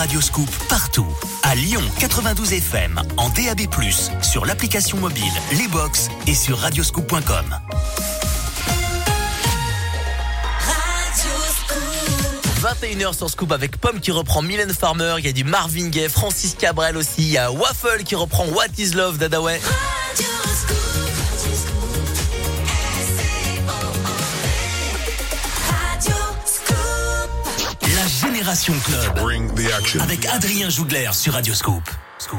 Radioscoop 0.00 0.48
partout. 0.70 1.06
À 1.42 1.54
Lyon 1.54 1.82
92 1.98 2.54
FM, 2.54 3.02
en 3.18 3.28
DAB+, 3.28 3.60
sur 4.22 4.46
l'application 4.46 4.96
mobile, 4.96 5.30
Lebox 5.52 6.08
et 6.26 6.34
sur 6.34 6.56
radioscoop.com. 6.56 7.44
Radio 11.02 11.30
21h 12.62 13.14
sur 13.14 13.28
Scoop 13.28 13.52
avec 13.52 13.76
Pomme 13.76 14.00
qui 14.00 14.10
reprend 14.10 14.40
Mylène 14.40 14.72
Farmer, 14.72 15.16
il 15.18 15.26
y 15.26 15.28
a 15.28 15.32
du 15.32 15.44
Marvin 15.44 15.88
Gaye, 15.88 16.08
Francis 16.08 16.56
Cabrel 16.58 16.96
aussi, 16.96 17.18
il 17.18 17.32
y 17.32 17.36
a 17.36 17.52
Waffle 17.52 18.02
qui 18.02 18.14
reprend 18.14 18.46
What 18.46 18.68
is 18.78 18.92
Love 18.92 19.18
d'Adaway. 19.18 19.60
Génération 28.40 28.74
Club. 28.82 30.00
Avec 30.00 30.24
Adrien 30.24 30.70
Jougler 30.70 31.10
sur 31.12 31.34
Radio 31.34 31.52
Scoop. 31.52 31.82
Scoop, 32.18 32.38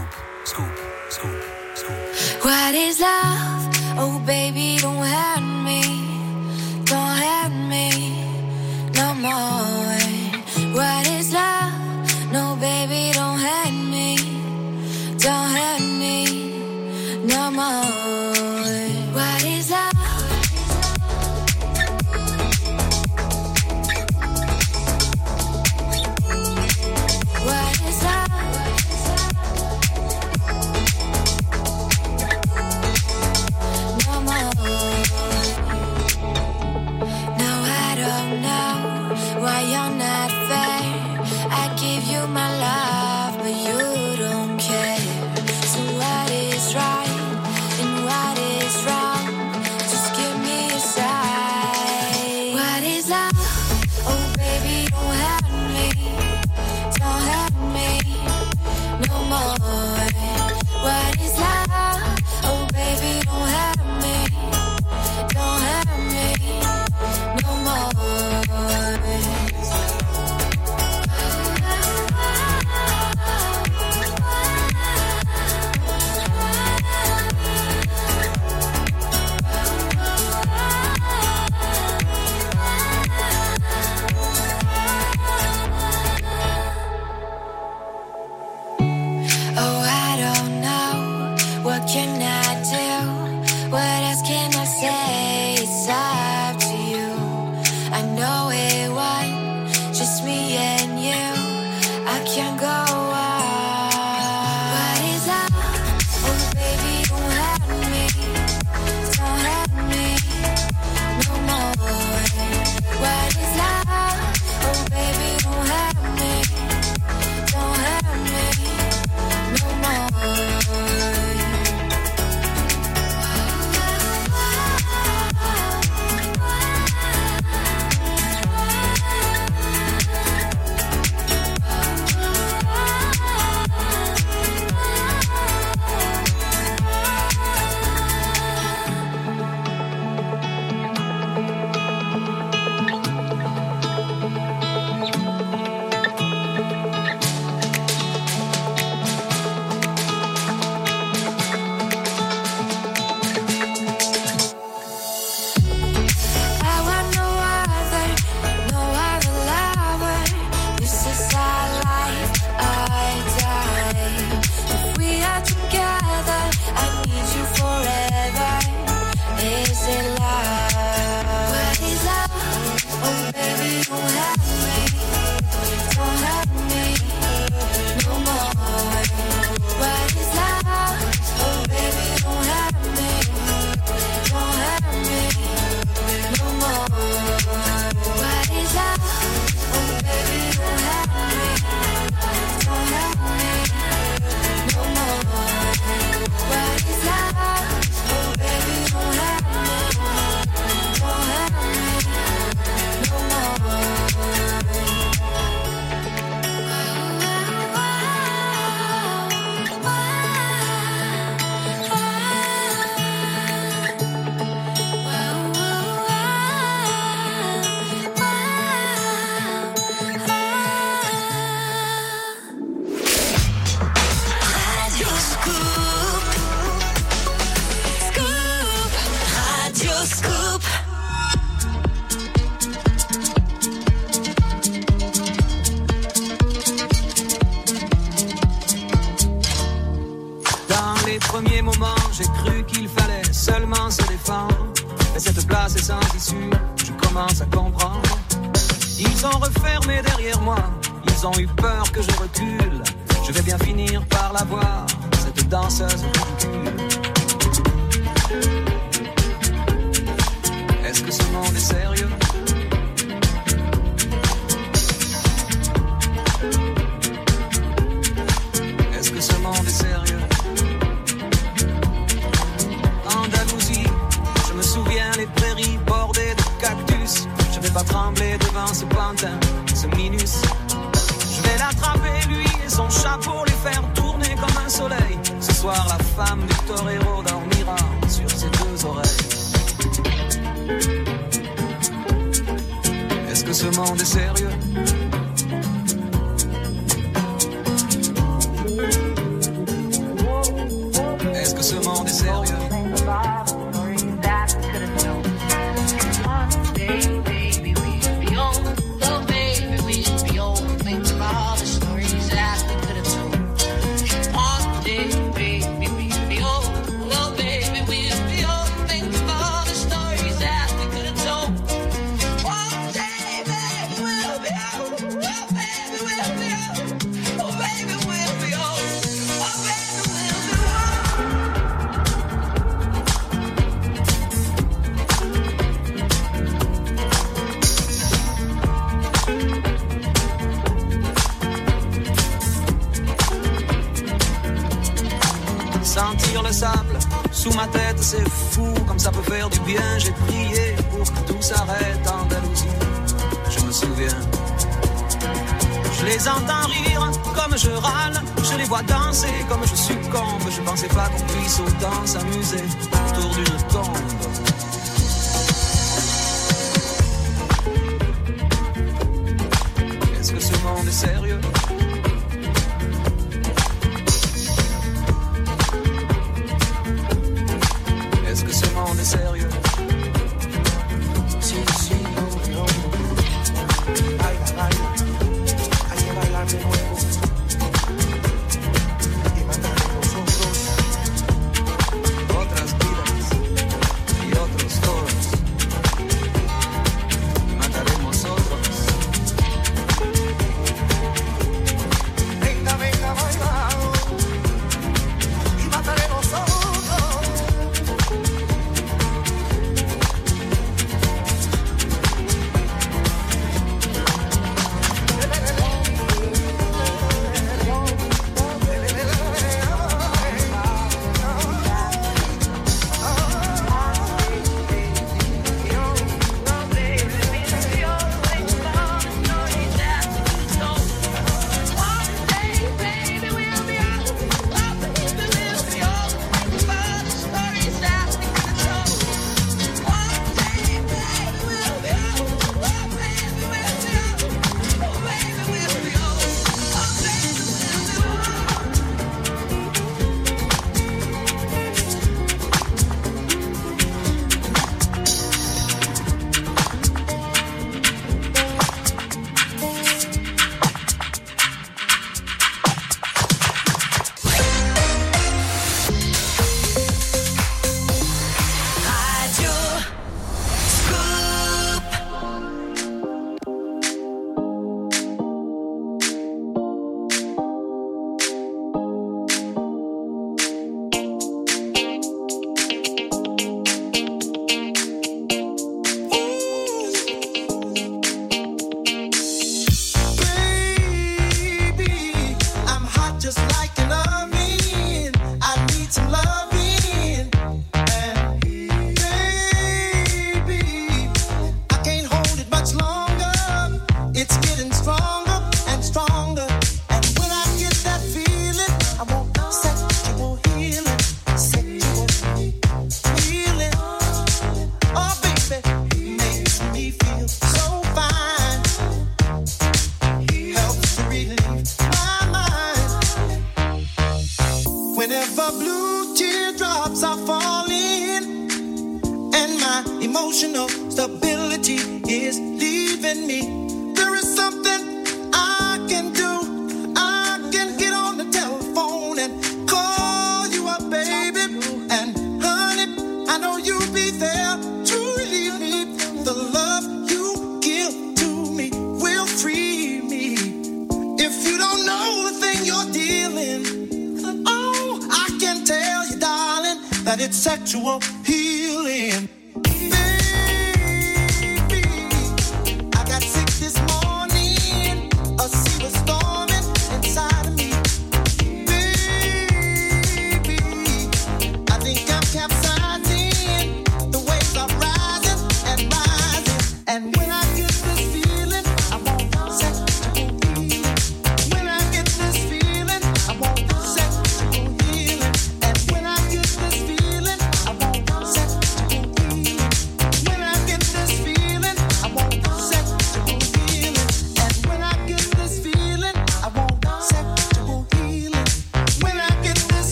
Oh 3.99 4.17
baby, 4.25 4.77
don't 4.81 4.97
hurt 4.97 5.41
me. 5.43 5.80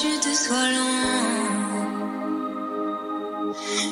chute 0.00 0.34
soit 0.34 0.70
longue. 0.78 1.86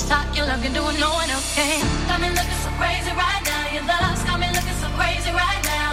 Just 0.00 0.12
how 0.12 0.24
you 0.32 0.44
love 0.44 0.64
no 0.72 1.10
one 1.12 1.28
else 1.28 1.54
can. 1.54 1.84
Got 2.08 2.20
me 2.20 2.28
looking 2.32 2.60
so 2.64 2.70
crazy 2.80 3.12
right 3.12 3.42
now. 3.44 3.64
Your 3.74 3.84
love's 3.84 4.22
got 4.24 4.40
me 4.40 4.48
looking 4.48 4.78
so 4.80 4.88
crazy 4.96 5.30
right 5.32 5.62
now. 5.64 5.90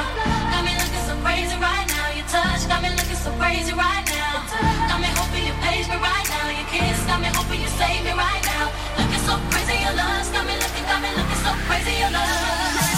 Got 0.52 0.64
me 0.64 0.74
looking 0.80 1.04
so 1.04 1.14
crazy 1.24 1.58
right 1.60 1.88
now. 1.92 2.08
Your 2.16 2.28
touch 2.32 2.64
got 2.68 2.82
me 2.82 2.90
looking 2.96 3.20
so 3.20 3.32
crazy 3.36 3.74
right 3.74 4.06
now. 4.08 4.48
Got 4.88 5.00
me 5.04 5.10
hoping 5.12 5.44
you 5.48 5.56
me 5.92 5.98
right 6.00 6.28
now. 6.32 6.48
Your 6.56 6.68
kiss 6.72 7.00
got 7.04 7.20
me 7.20 7.30
hoping 7.36 7.60
you 7.60 7.72
save 7.76 8.04
me 8.04 8.14
right 8.16 8.44
now. 8.48 8.72
Looking 8.96 9.24
so 9.28 9.36
crazy, 9.52 9.76
your 9.84 9.96
love's 10.00 10.30
got 10.32 10.44
me 10.48 10.56
looking, 10.56 10.86
got 10.88 11.00
me 11.04 11.10
looking 11.12 11.42
so 11.44 11.52
crazy, 11.68 12.00
your 12.00 12.12
love. 12.12 12.97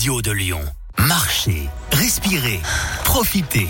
Radio 0.00 0.22
de 0.22 0.30
Lyon. 0.30 0.62
Marchez, 0.96 1.68
respirez, 1.92 2.58
profitez. 3.04 3.68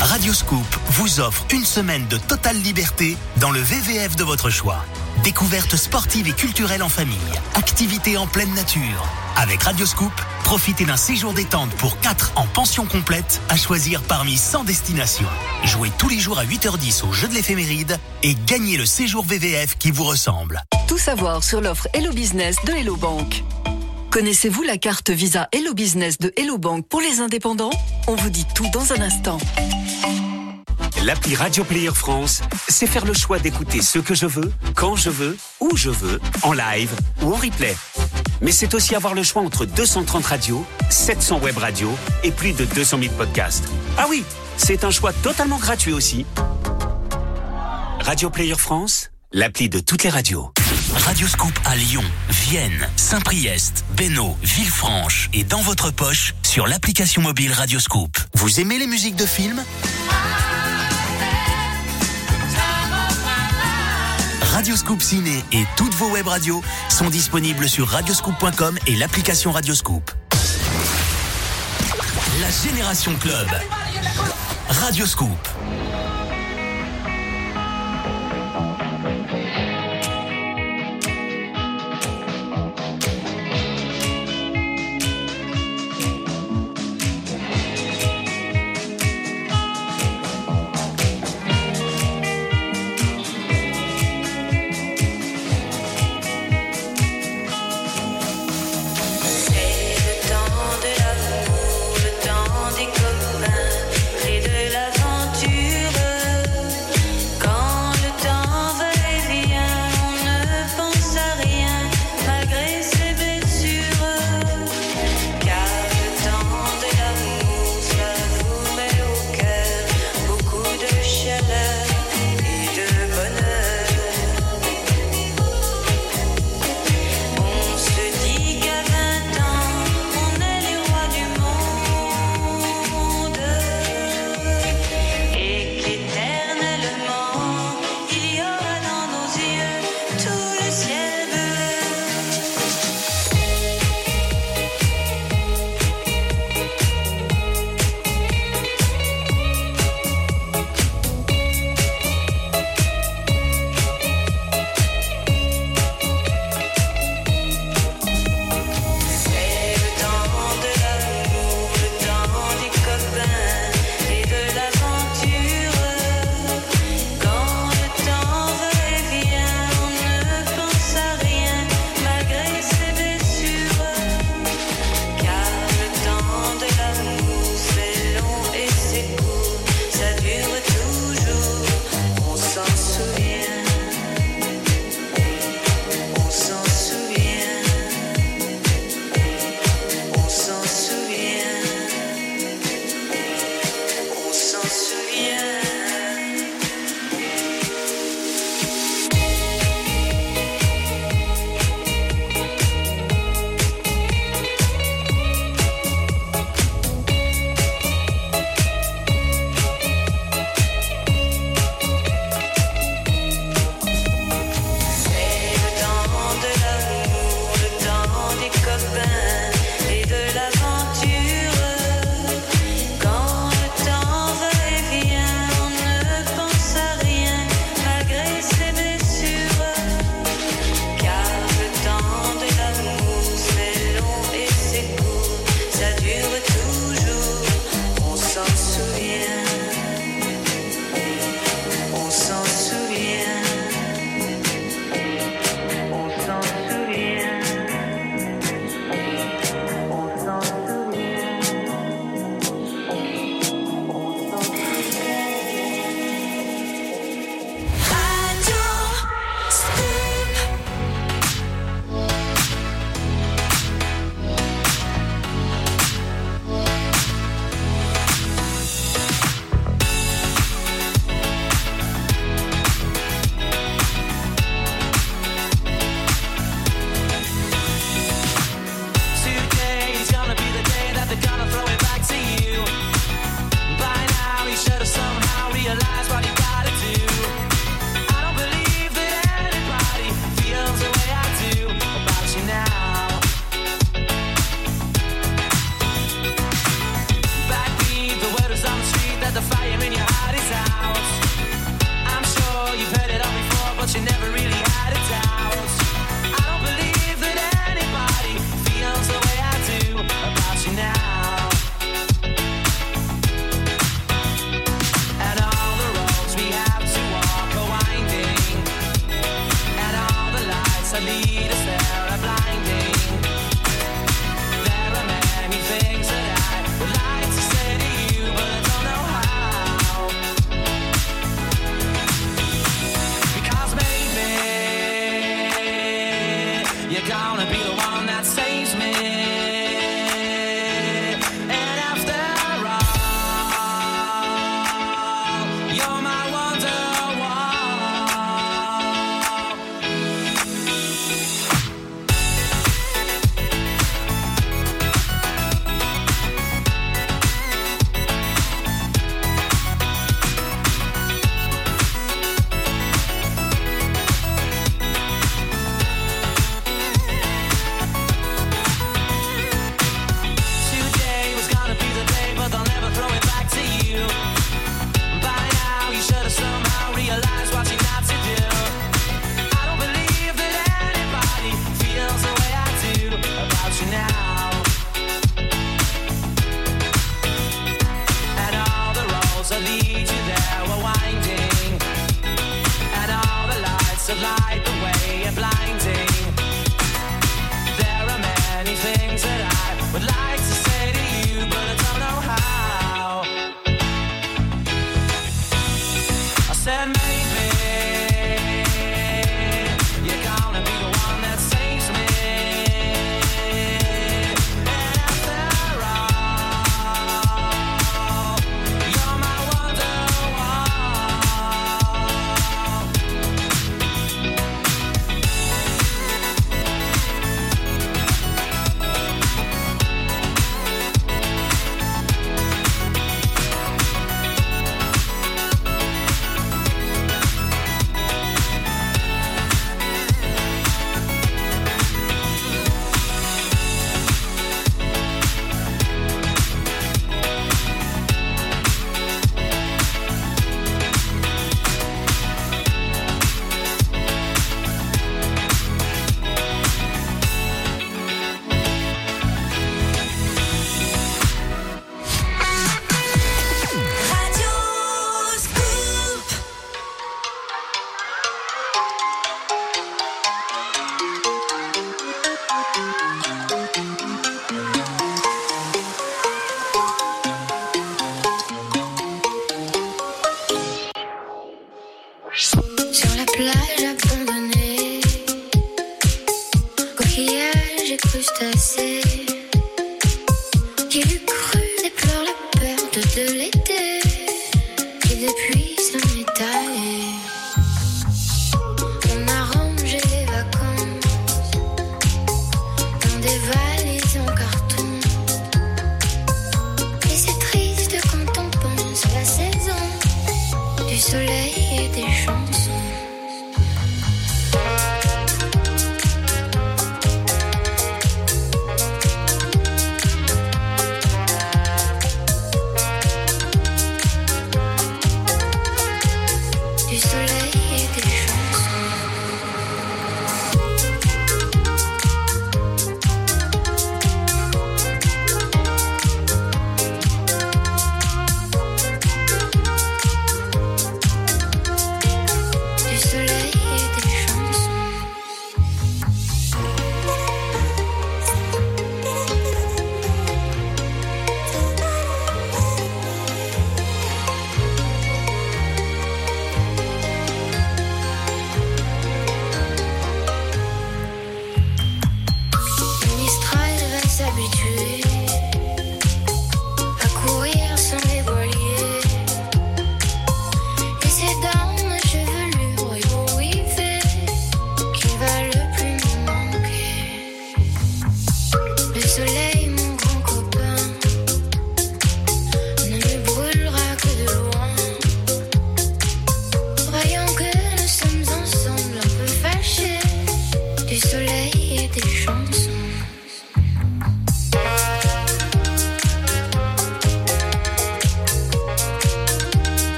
Radio 0.00 0.32
Scoop 0.32 0.66
vous 0.88 1.20
offre 1.20 1.46
une 1.52 1.64
semaine 1.64 2.08
de 2.08 2.16
totale 2.16 2.56
liberté 2.56 3.16
dans 3.36 3.52
le 3.52 3.60
VVF 3.60 4.16
de 4.16 4.24
votre 4.24 4.50
choix. 4.50 4.84
Découvertes 5.22 5.76
sportives 5.76 6.26
et 6.26 6.32
culturelles 6.32 6.82
en 6.82 6.88
famille, 6.88 7.16
activités 7.54 8.16
en 8.16 8.26
pleine 8.26 8.52
nature. 8.54 9.08
Avec 9.36 9.62
Radio 9.62 9.86
Scoop, 9.86 10.10
profitez 10.42 10.84
d'un 10.84 10.96
séjour 10.96 11.32
détente 11.32 11.70
pour 11.76 12.00
4 12.00 12.32
en 12.34 12.46
pension 12.46 12.84
complète 12.84 13.40
à 13.48 13.56
choisir 13.56 14.02
parmi 14.02 14.36
100 14.36 14.64
destinations. 14.64 15.28
Jouez 15.62 15.92
tous 15.98 16.08
les 16.08 16.18
jours 16.18 16.40
à 16.40 16.44
8h10 16.44 17.06
au 17.08 17.12
jeu 17.12 17.28
de 17.28 17.34
l'éphéméride 17.34 18.00
et 18.24 18.34
gagnez 18.48 18.76
le 18.76 18.86
séjour 18.86 19.24
VVF 19.24 19.78
qui 19.78 19.92
vous 19.92 20.04
ressemble. 20.04 20.64
Tout 20.88 20.98
savoir 20.98 21.44
sur 21.44 21.60
l'offre 21.60 21.86
Hello 21.92 22.12
Business 22.12 22.56
de 22.64 22.72
Hello 22.72 22.96
Bank. 22.96 23.44
Connaissez-vous 24.16 24.62
la 24.62 24.78
carte 24.78 25.10
Visa 25.10 25.46
Hello 25.52 25.74
Business 25.74 26.16
de 26.16 26.32
Hello 26.38 26.56
Bank 26.56 26.86
pour 26.88 27.02
les 27.02 27.20
indépendants? 27.20 27.68
On 28.08 28.14
vous 28.14 28.30
dit 28.30 28.46
tout 28.54 28.66
dans 28.72 28.94
un 28.94 29.02
instant. 29.02 29.36
L'appli 31.04 31.34
Radio 31.34 31.64
Player 31.64 31.90
France, 31.94 32.40
c'est 32.66 32.86
faire 32.86 33.04
le 33.04 33.12
choix 33.12 33.38
d'écouter 33.38 33.82
ce 33.82 33.98
que 33.98 34.14
je 34.14 34.24
veux, 34.24 34.50
quand 34.74 34.96
je 34.96 35.10
veux, 35.10 35.36
où 35.60 35.76
je 35.76 35.90
veux, 35.90 36.18
en 36.42 36.54
live 36.54 36.90
ou 37.20 37.34
en 37.34 37.36
replay. 37.36 37.76
Mais 38.40 38.52
c'est 38.52 38.72
aussi 38.72 38.94
avoir 38.94 39.12
le 39.12 39.22
choix 39.22 39.42
entre 39.42 39.66
230 39.66 40.24
radios, 40.24 40.64
700 40.88 41.40
web 41.40 41.58
radios 41.58 41.92
et 42.24 42.30
plus 42.30 42.54
de 42.54 42.64
200 42.64 42.98
000 43.02 43.12
podcasts. 43.18 43.68
Ah 43.98 44.06
oui, 44.08 44.24
c'est 44.56 44.84
un 44.84 44.90
choix 44.90 45.12
totalement 45.12 45.58
gratuit 45.58 45.92
aussi. 45.92 46.24
Radio 48.00 48.30
Player 48.30 48.56
France, 48.56 49.10
l'appli 49.30 49.68
de 49.68 49.80
toutes 49.80 50.04
les 50.04 50.10
radios. 50.10 50.54
Radio 50.96 51.28
Scoop 51.28 51.52
à 51.64 51.76
Lyon, 51.76 52.02
Vienne, 52.28 52.88
Saint-Priest, 52.96 53.84
Bénaud, 53.96 54.36
Villefranche 54.42 55.28
et 55.32 55.44
dans 55.44 55.60
votre 55.60 55.90
poche 55.90 56.34
sur 56.42 56.66
l'application 56.66 57.22
mobile 57.22 57.52
Radio 57.52 57.78
Scoop. 57.78 58.16
Vous 58.34 58.60
aimez 58.60 58.78
les 58.78 58.86
musiques 58.86 59.16
de 59.16 59.26
films 59.26 59.62
Radio 64.52 64.76
Scoop 64.76 65.02
Ciné 65.02 65.44
et 65.52 65.64
toutes 65.76 65.94
vos 65.94 66.10
web 66.10 66.26
radios 66.26 66.62
sont 66.88 67.10
disponibles 67.10 67.68
sur 67.68 67.88
radioscoop.com 67.88 68.78
et 68.86 68.96
l'application 68.96 69.52
Radio 69.52 69.74
Scoop. 69.74 70.10
La 72.40 72.50
Génération 72.50 73.14
Club. 73.16 73.48
Radio 74.68 75.06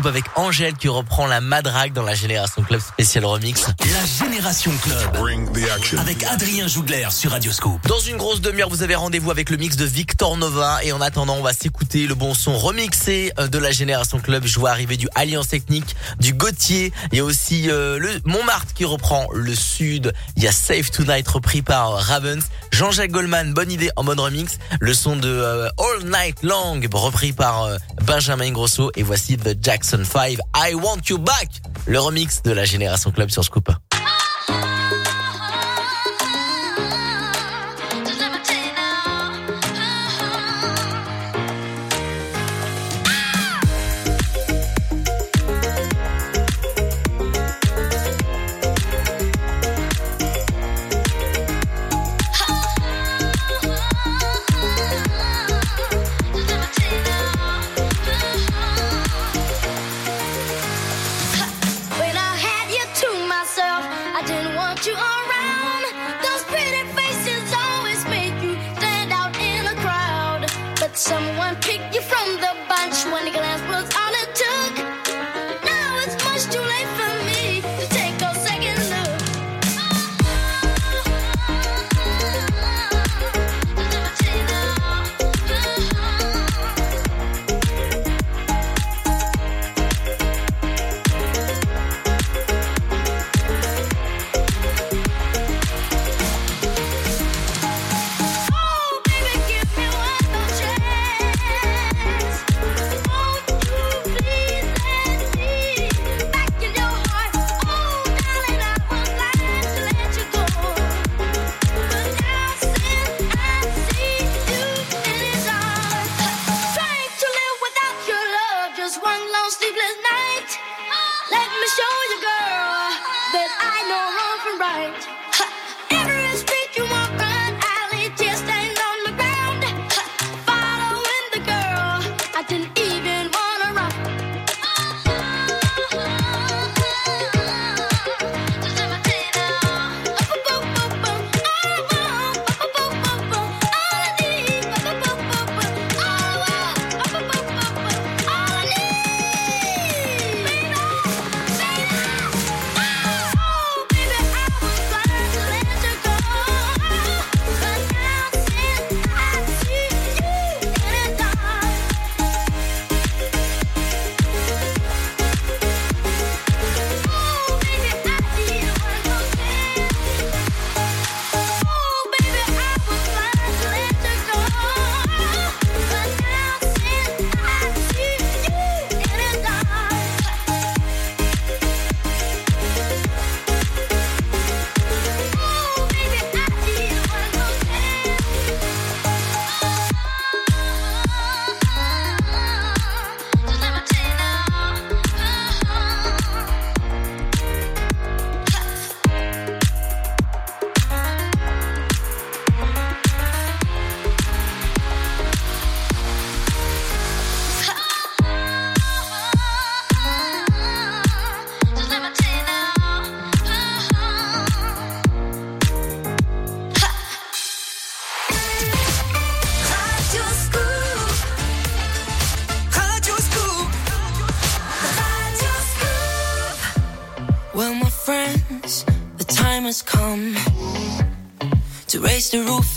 Scoop 0.00 0.06
avec 0.06 0.24
Angèle 0.36 0.74
qui 0.74 0.88
reprend 0.88 1.26
la 1.26 1.40
madrague 1.40 1.92
dans 1.92 2.02
la 2.02 2.14
Génération 2.14 2.62
Club 2.62 2.80
spécial 2.80 3.24
remix. 3.24 3.66
La 3.66 4.26
Génération 4.26 4.72
Club. 4.82 4.96
Avec 5.98 6.24
Adrien 6.24 6.68
Jougler 6.68 7.08
sur 7.10 7.32
Radioscope. 7.32 7.86
Dans 7.86 7.98
une 7.98 8.16
grosse 8.16 8.40
demi-heure, 8.40 8.68
vous 8.68 8.82
avez 8.82 8.94
rendez-vous 8.94 9.30
avec 9.30 9.50
le 9.50 9.56
mix 9.56 9.76
de 9.76 9.84
Victor 9.84 10.36
Nova. 10.36 10.82
Et 10.84 10.92
en 10.92 11.00
attendant, 11.00 11.36
on 11.36 11.42
va 11.42 11.52
s'écouter 11.52 12.06
le 12.06 12.14
bon 12.14 12.34
son 12.34 12.56
remixé 12.56 13.32
euh, 13.38 13.48
de 13.48 13.58
la 13.58 13.72
Génération 13.72 14.20
Club. 14.20 14.44
Je 14.46 14.58
vois 14.58 14.70
arriver 14.70 14.96
du 14.96 15.08
Alliance 15.14 15.48
Technique, 15.48 15.96
du 16.18 16.34
Gauthier. 16.34 16.92
Il 17.12 17.18
y 17.18 17.20
a 17.20 17.24
aussi 17.24 17.70
euh, 17.70 17.98
le 17.98 18.10
Montmartre 18.24 18.72
qui 18.74 18.84
reprend 18.84 19.26
le 19.32 19.54
Sud. 19.54 20.12
Il 20.36 20.42
y 20.42 20.48
a 20.48 20.52
Safe 20.52 20.90
Tonight 20.90 21.26
repris 21.28 21.62
par 21.62 21.92
Ravens. 21.94 22.44
Jean-Jacques 22.72 23.10
Goldman, 23.10 23.52
bonne 23.52 23.70
idée 23.70 23.90
en 23.96 24.04
mode 24.04 24.20
remix. 24.20 24.58
Le 24.80 24.94
son 24.94 25.16
de 25.16 25.28
euh, 25.28 25.68
All 25.78 26.04
Night 26.04 26.42
Long 26.42 26.80
repris 26.92 27.32
par 27.32 27.64
euh, 27.64 27.76
Benjamin 28.10 28.50
Grosso. 28.50 28.90
Et 28.96 29.04
voici 29.04 29.36
The 29.36 29.56
Jackson 29.62 30.02
5, 30.04 30.38
I 30.56 30.74
Want 30.74 31.02
You 31.08 31.18
Back. 31.18 31.62
Le 31.86 32.00
remix 32.00 32.42
de 32.42 32.50
la 32.50 32.64
Génération 32.64 33.12
Club 33.12 33.30
sur 33.30 33.44
Scoop. 33.44 33.70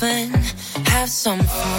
laughing, 0.04 0.32
have 0.86 1.10
some 1.10 1.40
fun. 1.40 1.73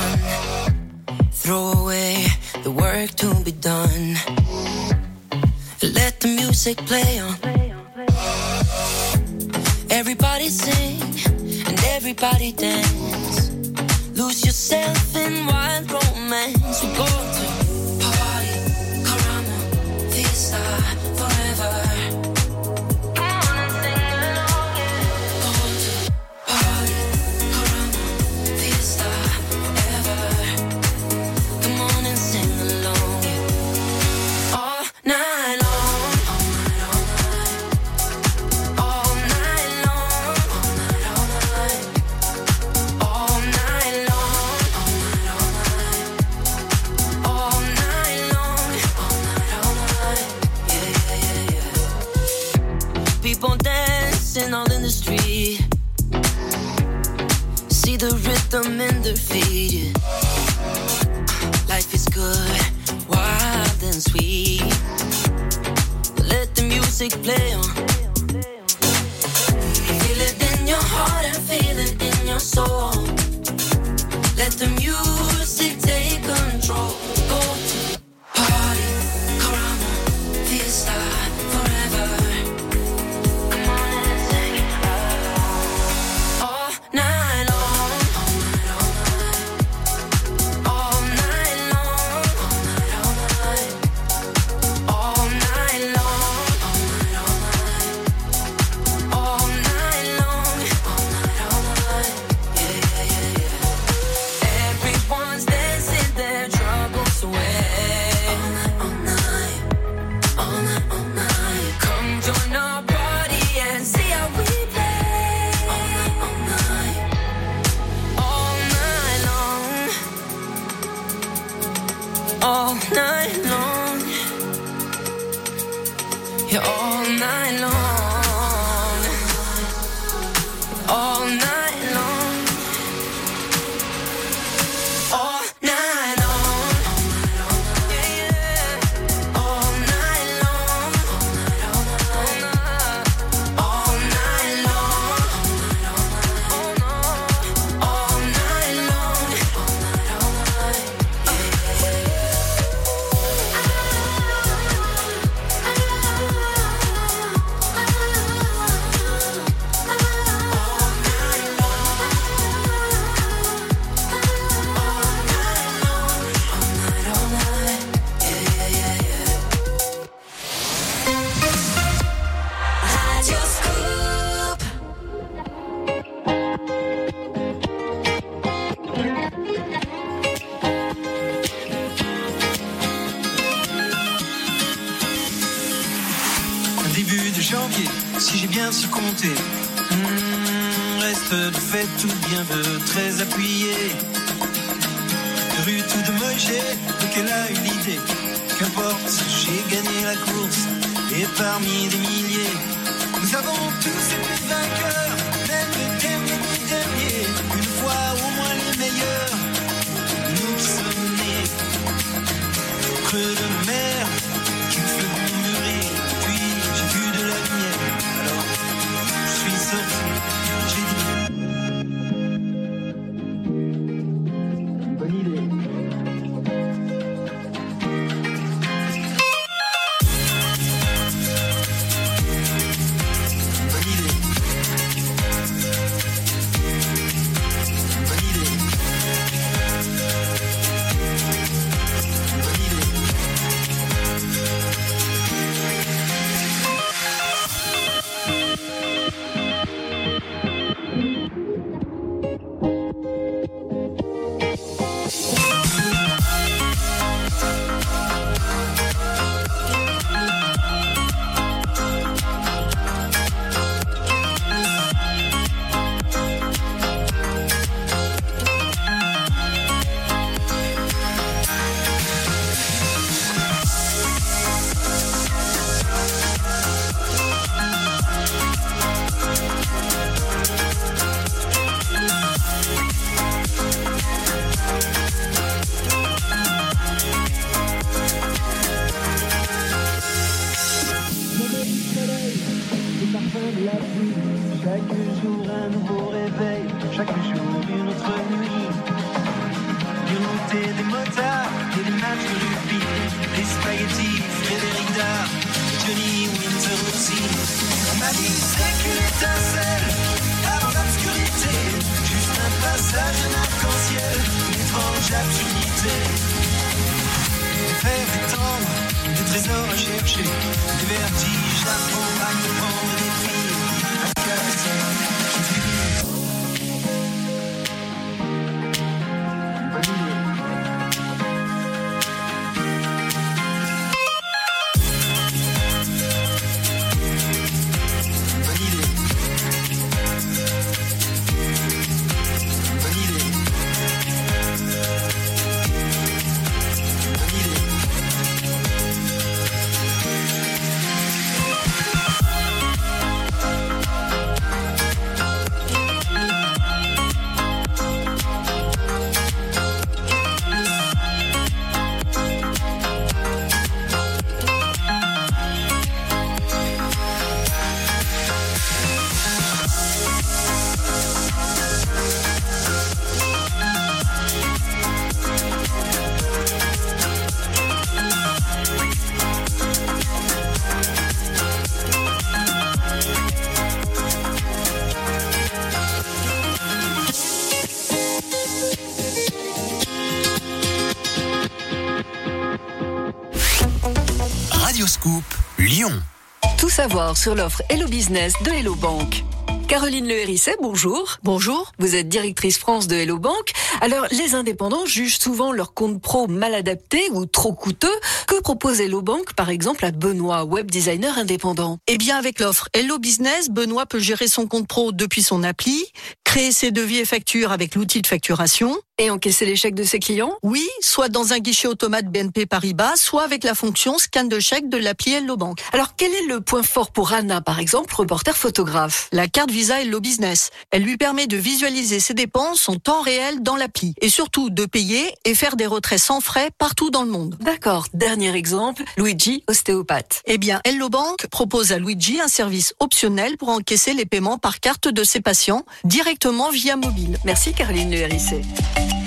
Savoir 396.88 397.16
sur 397.16 397.34
l'offre 397.34 397.62
Hello 397.70 397.88
Business 397.88 398.34
de 398.42 398.50
Hello 398.50 398.74
Bank. 398.74 399.24
Caroline 399.68 400.06
Le 400.06 400.18
Hérisset, 400.18 400.56
bonjour. 400.60 401.16
Bonjour. 401.22 401.72
Vous 401.78 401.94
êtes 401.94 402.10
directrice 402.10 402.58
France 402.58 402.86
de 402.86 402.94
Hello 402.94 403.18
Bank. 403.18 403.52
Alors, 403.80 404.06
les 404.10 404.34
indépendants 404.34 404.84
jugent 404.84 405.18
souvent 405.18 405.52
leur 405.52 405.72
compte 405.72 406.02
pro 406.02 406.28
mal 406.28 406.54
adapté 406.54 407.00
ou 407.12 407.24
trop 407.24 407.54
coûteux. 407.54 407.94
Que 408.28 408.38
propose 408.42 408.82
Hello 408.82 409.00
Bank, 409.00 409.32
par 409.32 409.48
exemple, 409.48 409.86
à 409.86 409.92
Benoît, 409.92 410.44
web 410.44 410.70
designer 410.70 411.16
indépendant? 411.16 411.78
Eh 411.86 411.96
bien, 411.96 412.18
avec 412.18 412.38
l'offre 412.38 412.68
Hello 412.74 412.98
Business, 412.98 413.48
Benoît 413.48 413.86
peut 413.86 413.98
gérer 413.98 414.28
son 414.28 414.46
compte 414.46 414.68
pro 414.68 414.92
depuis 414.92 415.22
son 415.22 415.42
appli, 415.42 415.86
créer 416.34 416.50
ses 416.50 416.72
devis 416.72 416.98
et 416.98 417.04
factures 417.04 417.52
avec 417.52 417.76
l'outil 417.76 418.02
de 418.02 418.08
facturation. 418.08 418.76
Et 418.98 419.10
encaisser 419.10 419.44
les 419.44 419.56
chèques 419.56 419.74
de 419.74 419.82
ses 419.82 419.98
clients? 419.98 420.36
Oui, 420.44 420.64
soit 420.80 421.08
dans 421.08 421.32
un 421.32 421.40
guichet 421.40 421.66
automate 421.66 422.06
BNP 422.06 422.46
Paribas, 422.46 422.94
soit 422.94 423.24
avec 423.24 423.42
la 423.42 423.56
fonction 423.56 423.98
scan 423.98 424.24
de 424.24 424.38
chèque 424.38 424.68
de 424.68 424.76
l'appli 424.76 425.14
Hello 425.14 425.36
Bank. 425.36 425.58
Alors, 425.72 425.96
quel 425.96 426.12
est 426.12 426.26
le 426.26 426.40
point 426.40 426.62
fort 426.62 426.92
pour 426.92 427.12
Anna, 427.12 427.40
par 427.40 427.58
exemple, 427.58 427.92
reporter 427.92 428.36
photographe? 428.36 429.08
La 429.10 429.26
carte 429.26 429.50
Visa 429.50 429.80
Hello 429.80 429.98
Business. 429.98 430.50
Elle 430.70 430.82
lui 430.82 430.96
permet 430.96 431.26
de 431.26 431.36
visualiser 431.36 431.98
ses 431.98 432.14
dépenses 432.14 432.68
en 432.68 432.76
temps 432.76 433.02
réel 433.02 433.42
dans 433.42 433.56
l'appli 433.56 433.94
et 434.00 434.08
surtout 434.08 434.48
de 434.48 434.64
payer 434.64 435.12
et 435.24 435.34
faire 435.34 435.56
des 435.56 435.66
retraits 435.66 435.98
sans 435.98 436.20
frais 436.20 436.50
partout 436.56 436.90
dans 436.90 437.02
le 437.02 437.10
monde. 437.10 437.36
D'accord. 437.40 437.88
Dernier 437.94 438.32
exemple, 438.36 438.84
Luigi, 438.96 439.42
ostéopathe. 439.48 440.22
Eh 440.26 440.38
bien, 440.38 440.60
Hello 440.64 440.88
Bank 440.88 441.26
propose 441.32 441.72
à 441.72 441.78
Luigi 441.78 442.20
un 442.20 442.28
service 442.28 442.74
optionnel 442.78 443.36
pour 443.38 443.48
encaisser 443.48 443.92
les 443.92 444.06
paiements 444.06 444.38
par 444.38 444.60
carte 444.60 444.86
de 444.86 445.02
ses 445.02 445.20
patients 445.20 445.64
directement 445.82 446.23
via 446.52 446.76
mobile. 446.76 447.18
Merci 447.24 447.52
Caroline 447.52 447.90
Le 447.90 447.98
Hérissé. 447.98 448.40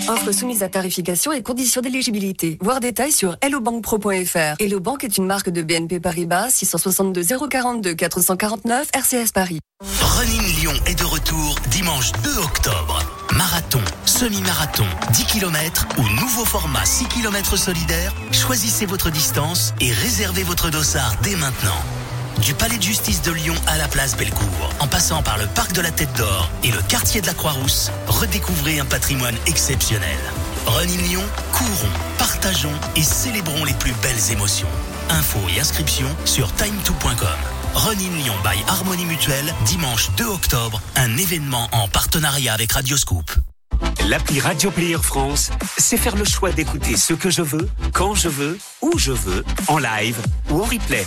Offre 0.07 0.31
soumise 0.31 0.61
à 0.61 0.69
tarification 0.69 1.31
et 1.31 1.41
conditions 1.41 1.81
d'éligibilité. 1.81 2.57
Voir 2.61 2.79
détails 2.79 3.11
sur 3.11 3.37
hellobankpro.fr. 3.41 4.55
Hello 4.59 4.79
Bank 4.79 5.03
est 5.03 5.17
une 5.17 5.25
marque 5.25 5.49
de 5.49 5.63
BNP 5.63 5.99
Paribas 5.99 6.49
662 6.51 7.23
042 7.49 7.93
449 7.95 8.89
RCS 8.93 9.31
Paris. 9.33 9.59
Running 10.01 10.59
Lyon 10.59 10.73
est 10.85 10.97
de 10.99 11.03
retour 11.03 11.55
dimanche 11.71 12.11
2 12.23 12.37
octobre. 12.37 12.99
Marathon, 13.35 13.81
semi-marathon, 14.05 14.85
10 15.13 15.25
km 15.25 15.87
ou 15.97 16.03
nouveau 16.21 16.45
format 16.45 16.85
6 16.85 17.05
km 17.05 17.57
solidaire, 17.57 18.13
choisissez 18.31 18.85
votre 18.85 19.09
distance 19.09 19.73
et 19.81 19.91
réservez 19.91 20.43
votre 20.43 20.69
dossard 20.69 21.15
dès 21.23 21.35
maintenant. 21.35 21.81
Du 22.41 22.53
Palais 22.53 22.77
de 22.77 22.83
Justice 22.83 23.21
de 23.23 23.31
Lyon 23.31 23.55
à 23.65 23.77
la 23.77 23.87
place 23.87 24.15
Bellecour, 24.15 24.69
en 24.79 24.87
passant 24.87 25.23
par 25.23 25.37
le 25.37 25.47
Parc 25.47 25.73
de 25.73 25.81
la 25.81 25.91
Tête 25.91 26.13
d'Or 26.15 26.49
et 26.63 26.71
le 26.71 26.81
quartier 26.83 27.19
de 27.19 27.25
la 27.25 27.33
Croix-Rousse, 27.33 27.91
redécouvrez 28.07 28.79
un 28.79 28.85
patrimoine 28.85 29.35
exceptionnel. 29.47 30.17
Running 30.67 31.01
Lyon, 31.09 31.23
courons, 31.51 31.93
partageons 32.17 32.73
et 32.95 33.03
célébrons 33.03 33.65
les 33.65 33.73
plus 33.73 33.93
belles 34.03 34.31
émotions. 34.31 34.67
Infos 35.09 35.49
et 35.55 35.59
inscriptions 35.59 36.15
sur 36.25 36.49
time2.com. 36.49 37.27
Running 37.73 38.23
Lyon 38.23 38.35
by 38.43 38.63
Harmonie 38.67 39.05
Mutuelle, 39.05 39.53
dimanche 39.65 40.09
2 40.17 40.25
octobre, 40.25 40.81
un 40.95 41.17
événement 41.17 41.67
en 41.71 41.87
partenariat 41.87 42.53
avec 42.53 42.71
Radioscoop. 42.71 43.31
L'appli 44.07 44.39
Radio 44.39 44.71
Player 44.71 44.97
France, 45.01 45.51
c'est 45.77 45.97
faire 45.97 46.15
le 46.15 46.23
choix 46.23 46.51
d'écouter 46.51 46.95
ce 46.95 47.13
que 47.13 47.29
je 47.29 47.41
veux, 47.41 47.67
quand 47.93 48.15
je 48.15 48.29
veux, 48.29 48.57
où 48.81 48.97
je 48.97 49.11
veux, 49.11 49.43
en 49.67 49.77
live 49.77 50.17
ou 50.49 50.61
en 50.61 50.65
replay. 50.65 51.05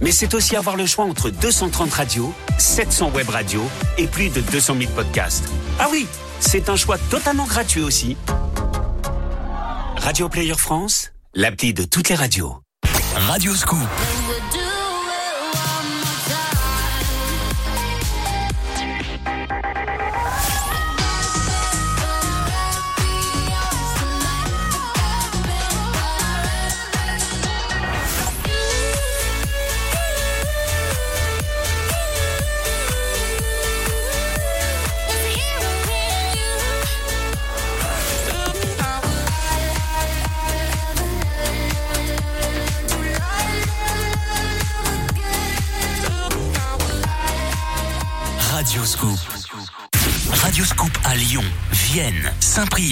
Mais 0.00 0.12
c'est 0.12 0.34
aussi 0.34 0.56
avoir 0.56 0.76
le 0.76 0.86
choix 0.86 1.04
entre 1.04 1.30
230 1.30 1.92
radios, 1.92 2.32
700 2.58 3.10
web 3.10 3.28
radios 3.28 3.68
et 3.98 4.06
plus 4.06 4.28
de 4.28 4.40
200 4.40 4.76
000 4.78 4.92
podcasts. 4.92 5.44
Ah 5.78 5.88
oui, 5.90 6.06
c'est 6.40 6.68
un 6.68 6.76
choix 6.76 6.98
totalement 7.10 7.46
gratuit 7.46 7.82
aussi. 7.82 8.16
Radio 9.96 10.28
Player 10.28 10.54
France, 10.56 11.12
l'appli 11.34 11.72
de 11.72 11.84
toutes 11.84 12.08
les 12.08 12.14
radios. 12.14 12.60
Radioscoop. 13.14 13.78
Radioscoop. 13.78 14.43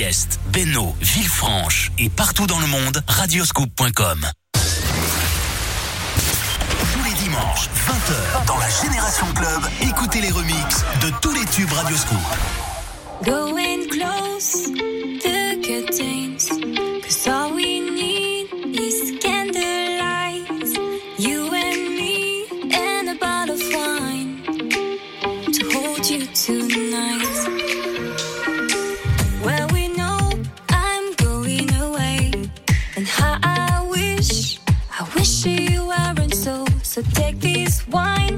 Saint-Priest, 0.03 0.41
Bénaud, 0.53 0.95
Villefranche 1.01 1.93
et 1.97 2.09
partout 2.09 2.47
dans 2.47 2.59
le 2.59 2.67
monde, 2.67 3.03
radioscoop.com. 3.07 4.27
Tous 6.93 7.05
les 7.05 7.15
dimanches, 7.15 7.69
20h, 7.87 8.47
dans 8.47 8.59
la 8.59 8.69
Génération 8.69 9.27
Club, 9.35 9.63
écoutez 9.83 10.21
les 10.21 10.31
remixes 10.31 10.85
de 11.03 11.11
tous 11.21 11.33
les 11.33 11.45
tubes 11.47 11.71
Radioscoop. 11.73 12.19
Going 13.25 13.89
close 13.91 14.73
the 14.73 15.61
curtains, 15.63 16.13
cause 16.13 16.22
take 37.15 37.39
these 37.41 37.87
wine 37.89 38.32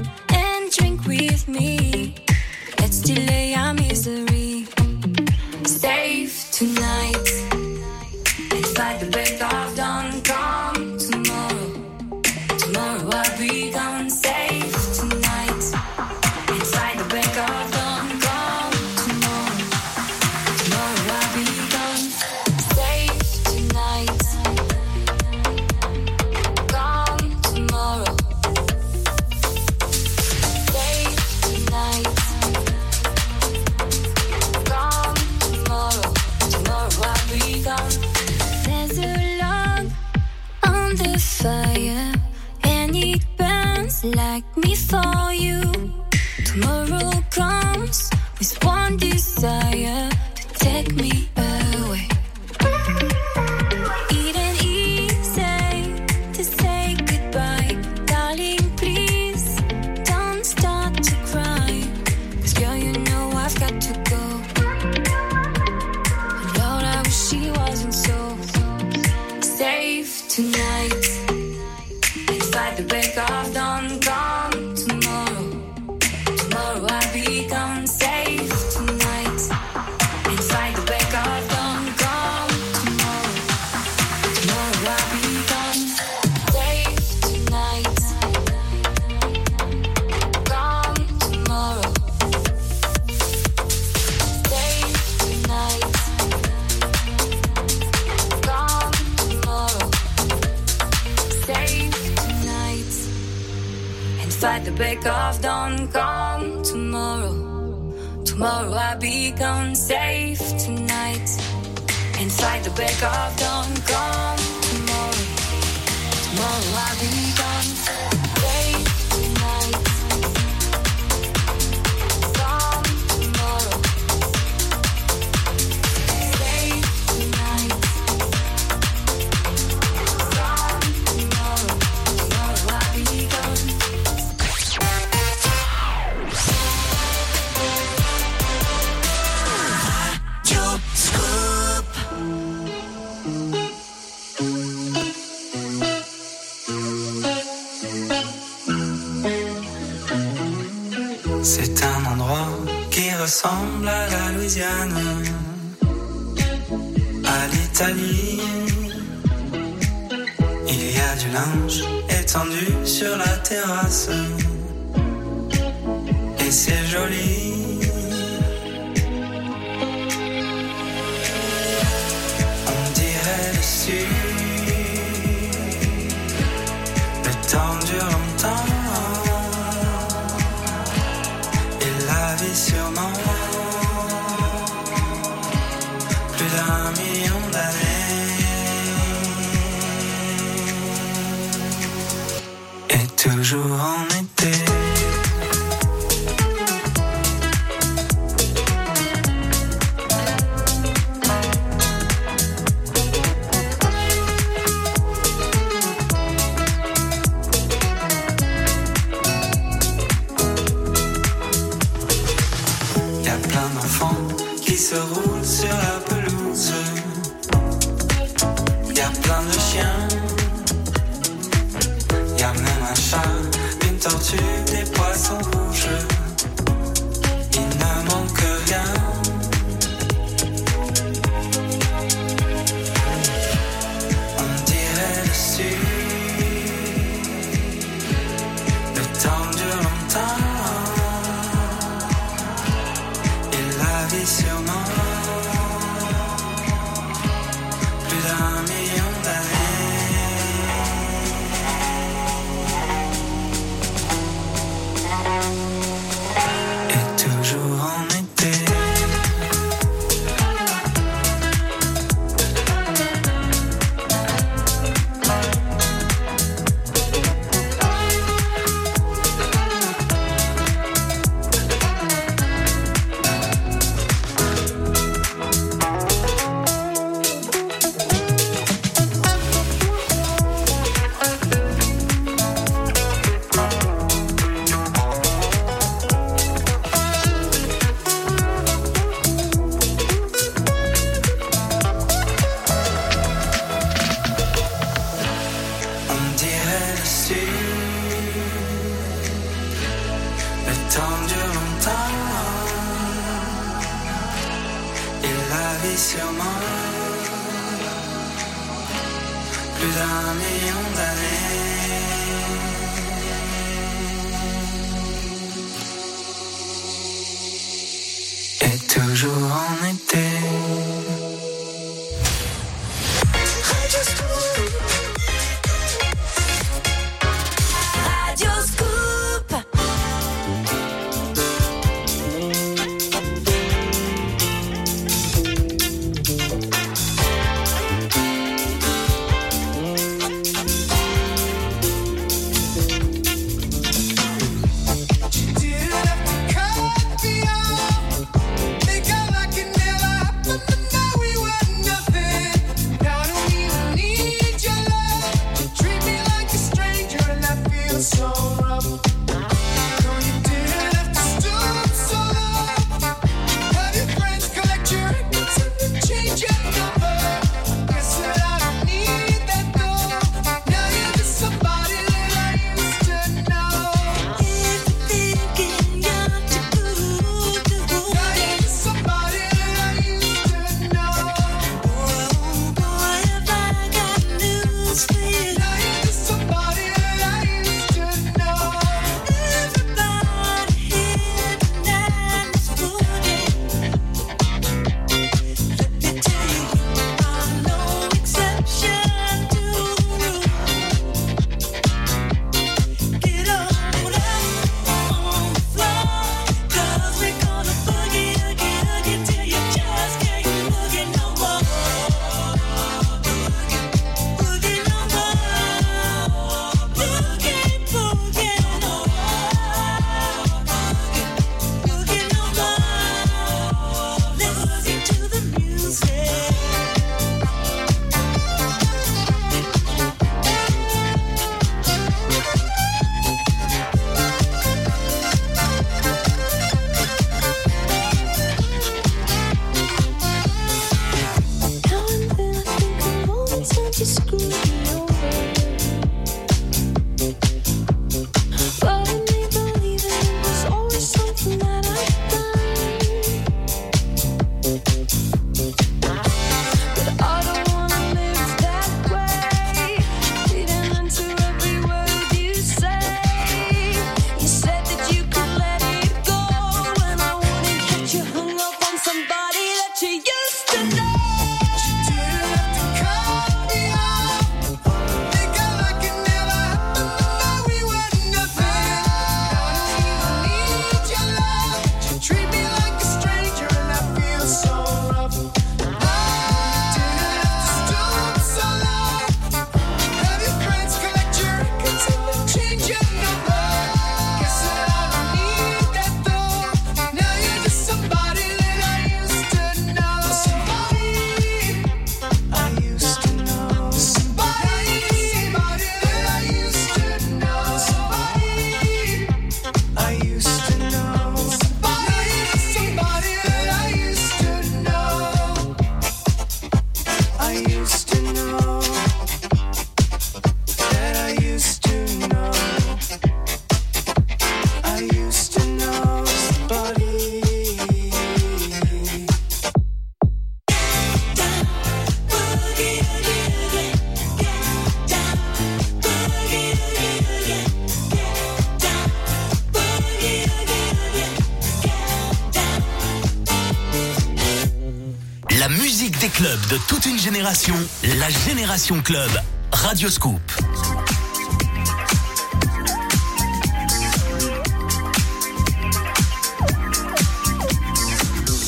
la 547.25 548.29
Génération 548.29 549.01
Club, 549.01 549.31
Radio 549.71 550.09
Scoop. 550.11 550.39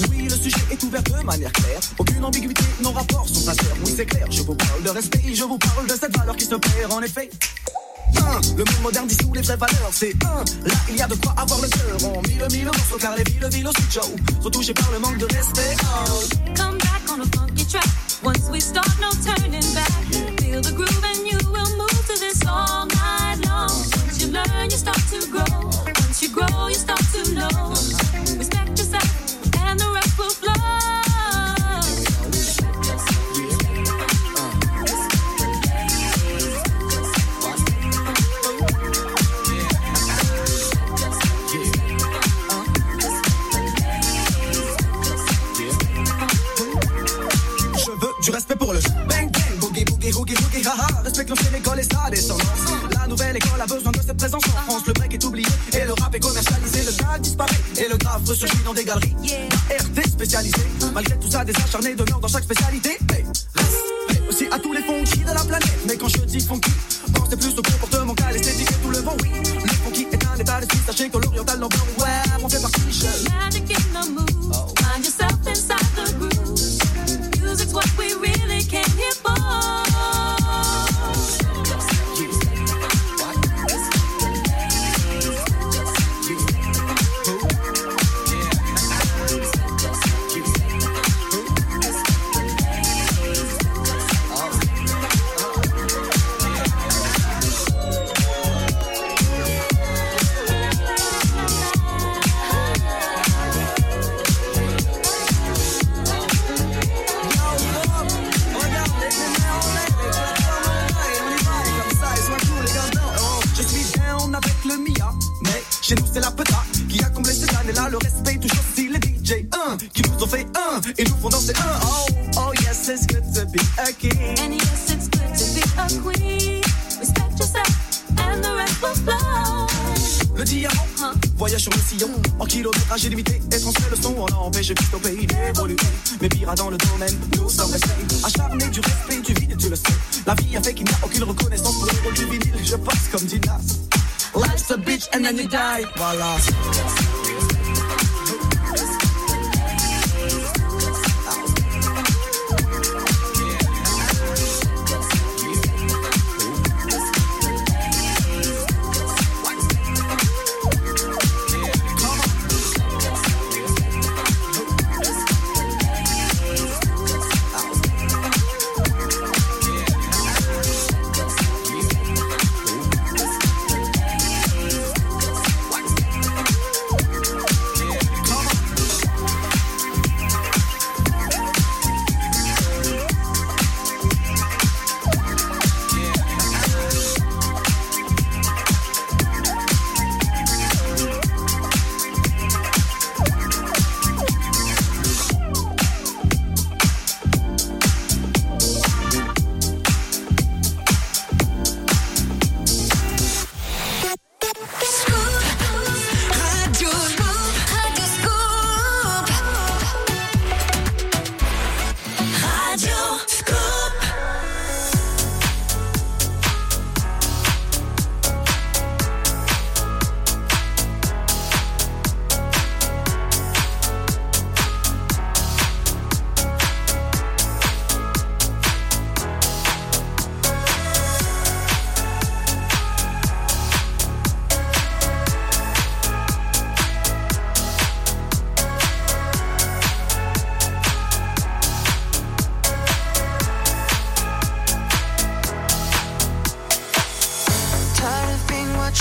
Oui, 0.10 0.24
le 0.24 0.30
sujet 0.30 0.58
est 0.72 0.84
ouvert 0.84 1.04
de 1.04 1.24
manière 1.24 1.52
claire, 1.52 1.80
aucune 2.00 2.26
ambiguïté, 2.26 2.64
nos 2.82 2.92
rapports 2.92 3.28
sont 3.28 3.36
sincères. 3.36 3.76
Oui, 3.86 3.94
c'est 3.96 4.08
clair, 4.08 4.26
je 4.32 4.42
vous 4.42 4.56
parle 4.56 4.82
de 4.82 4.90
respect, 4.90 5.22
je 5.36 5.44
vous 5.44 5.60
parle 5.60 5.86
de 5.86 5.94
cette 5.94 6.18
valeur 6.18 6.36
qui 6.36 6.46
se 6.46 6.56
perd 6.56 6.92
en 6.94 7.02
effet. 7.02 7.30
Le 8.58 8.64
monde 8.64 8.82
moderne 8.82 9.08
dissout 9.08 9.34
les 9.34 9.42
vraies 9.42 9.58
valeurs, 9.58 9.90
c'est 9.92 10.14
un 10.24 10.68
Là, 10.68 10.76
il 10.90 10.96
y 10.96 11.02
a 11.02 11.08
de 11.08 11.16
quoi 11.16 11.34
avoir 11.38 11.62
le 11.62 11.68
cœur. 11.68 12.12
On 12.12 12.22
mille, 12.28 12.48
mille 12.52 12.66
morceaux 12.66 12.98
car 13.00 13.16
les 13.16 13.24
villes, 13.24 13.48
villes 13.52 13.68
au 13.68 13.72
studio 13.72 14.02
sont 14.42 14.50
touchées 14.50 14.74
par 14.74 14.92
le 14.92 15.00
manque 15.00 15.18
de 15.18 15.26
respect. 15.26 15.76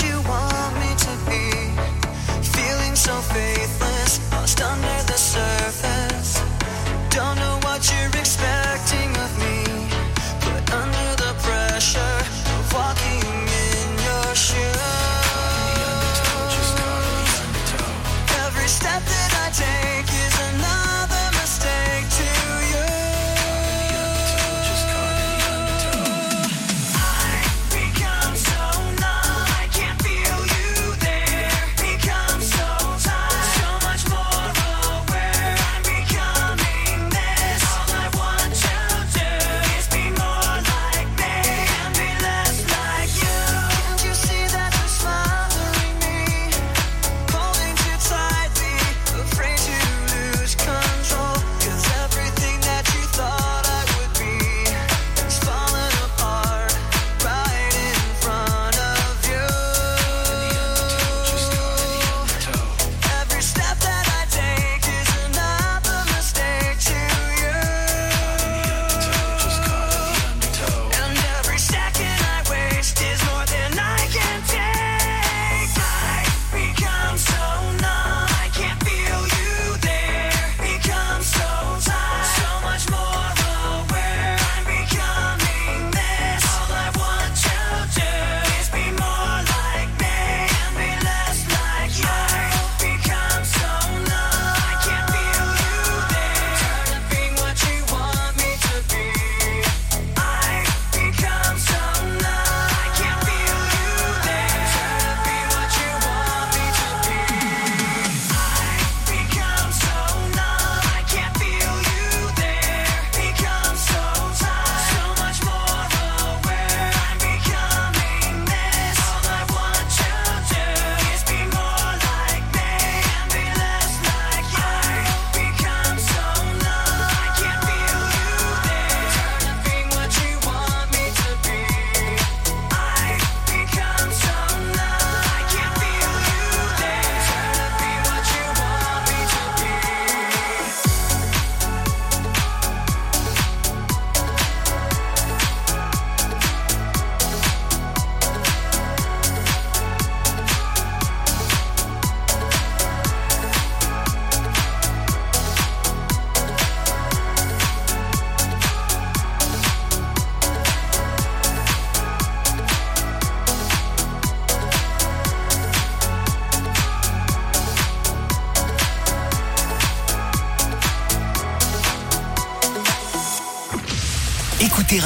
you 0.03 0.21
want. 0.23 0.56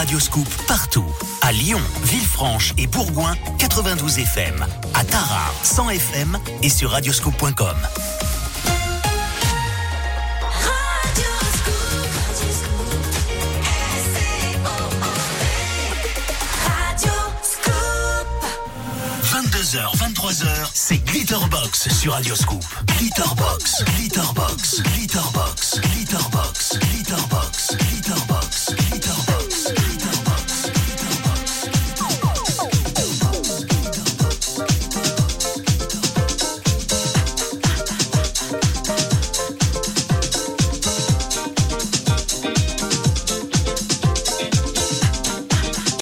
Radioscoop 0.02 0.48
partout. 0.66 1.06
À 1.42 1.52
Lyon, 1.52 1.80
Villefranche 2.02 2.74
et 2.80 2.88
Bourgoin, 2.88 3.36
92 3.60 4.18
FM. 4.18 4.66
À 4.96 5.04
Tarare, 5.04 5.54
100 5.62 5.92
FM 5.92 6.40
et 6.64 6.70
sur 6.70 6.90
radioscoop.com. 6.90 7.78
Radioscoop. 16.66 17.76
22h, 19.22 19.98
23h, 19.98 20.70
c'est 20.74 20.98
Glitterbox 20.98 21.90
sur 21.90 22.14
Radioscoop. 22.14 22.66
Glitterbox, 22.98 23.84
Glitterbox, 23.96 24.82
Glitterbox. 24.82 25.41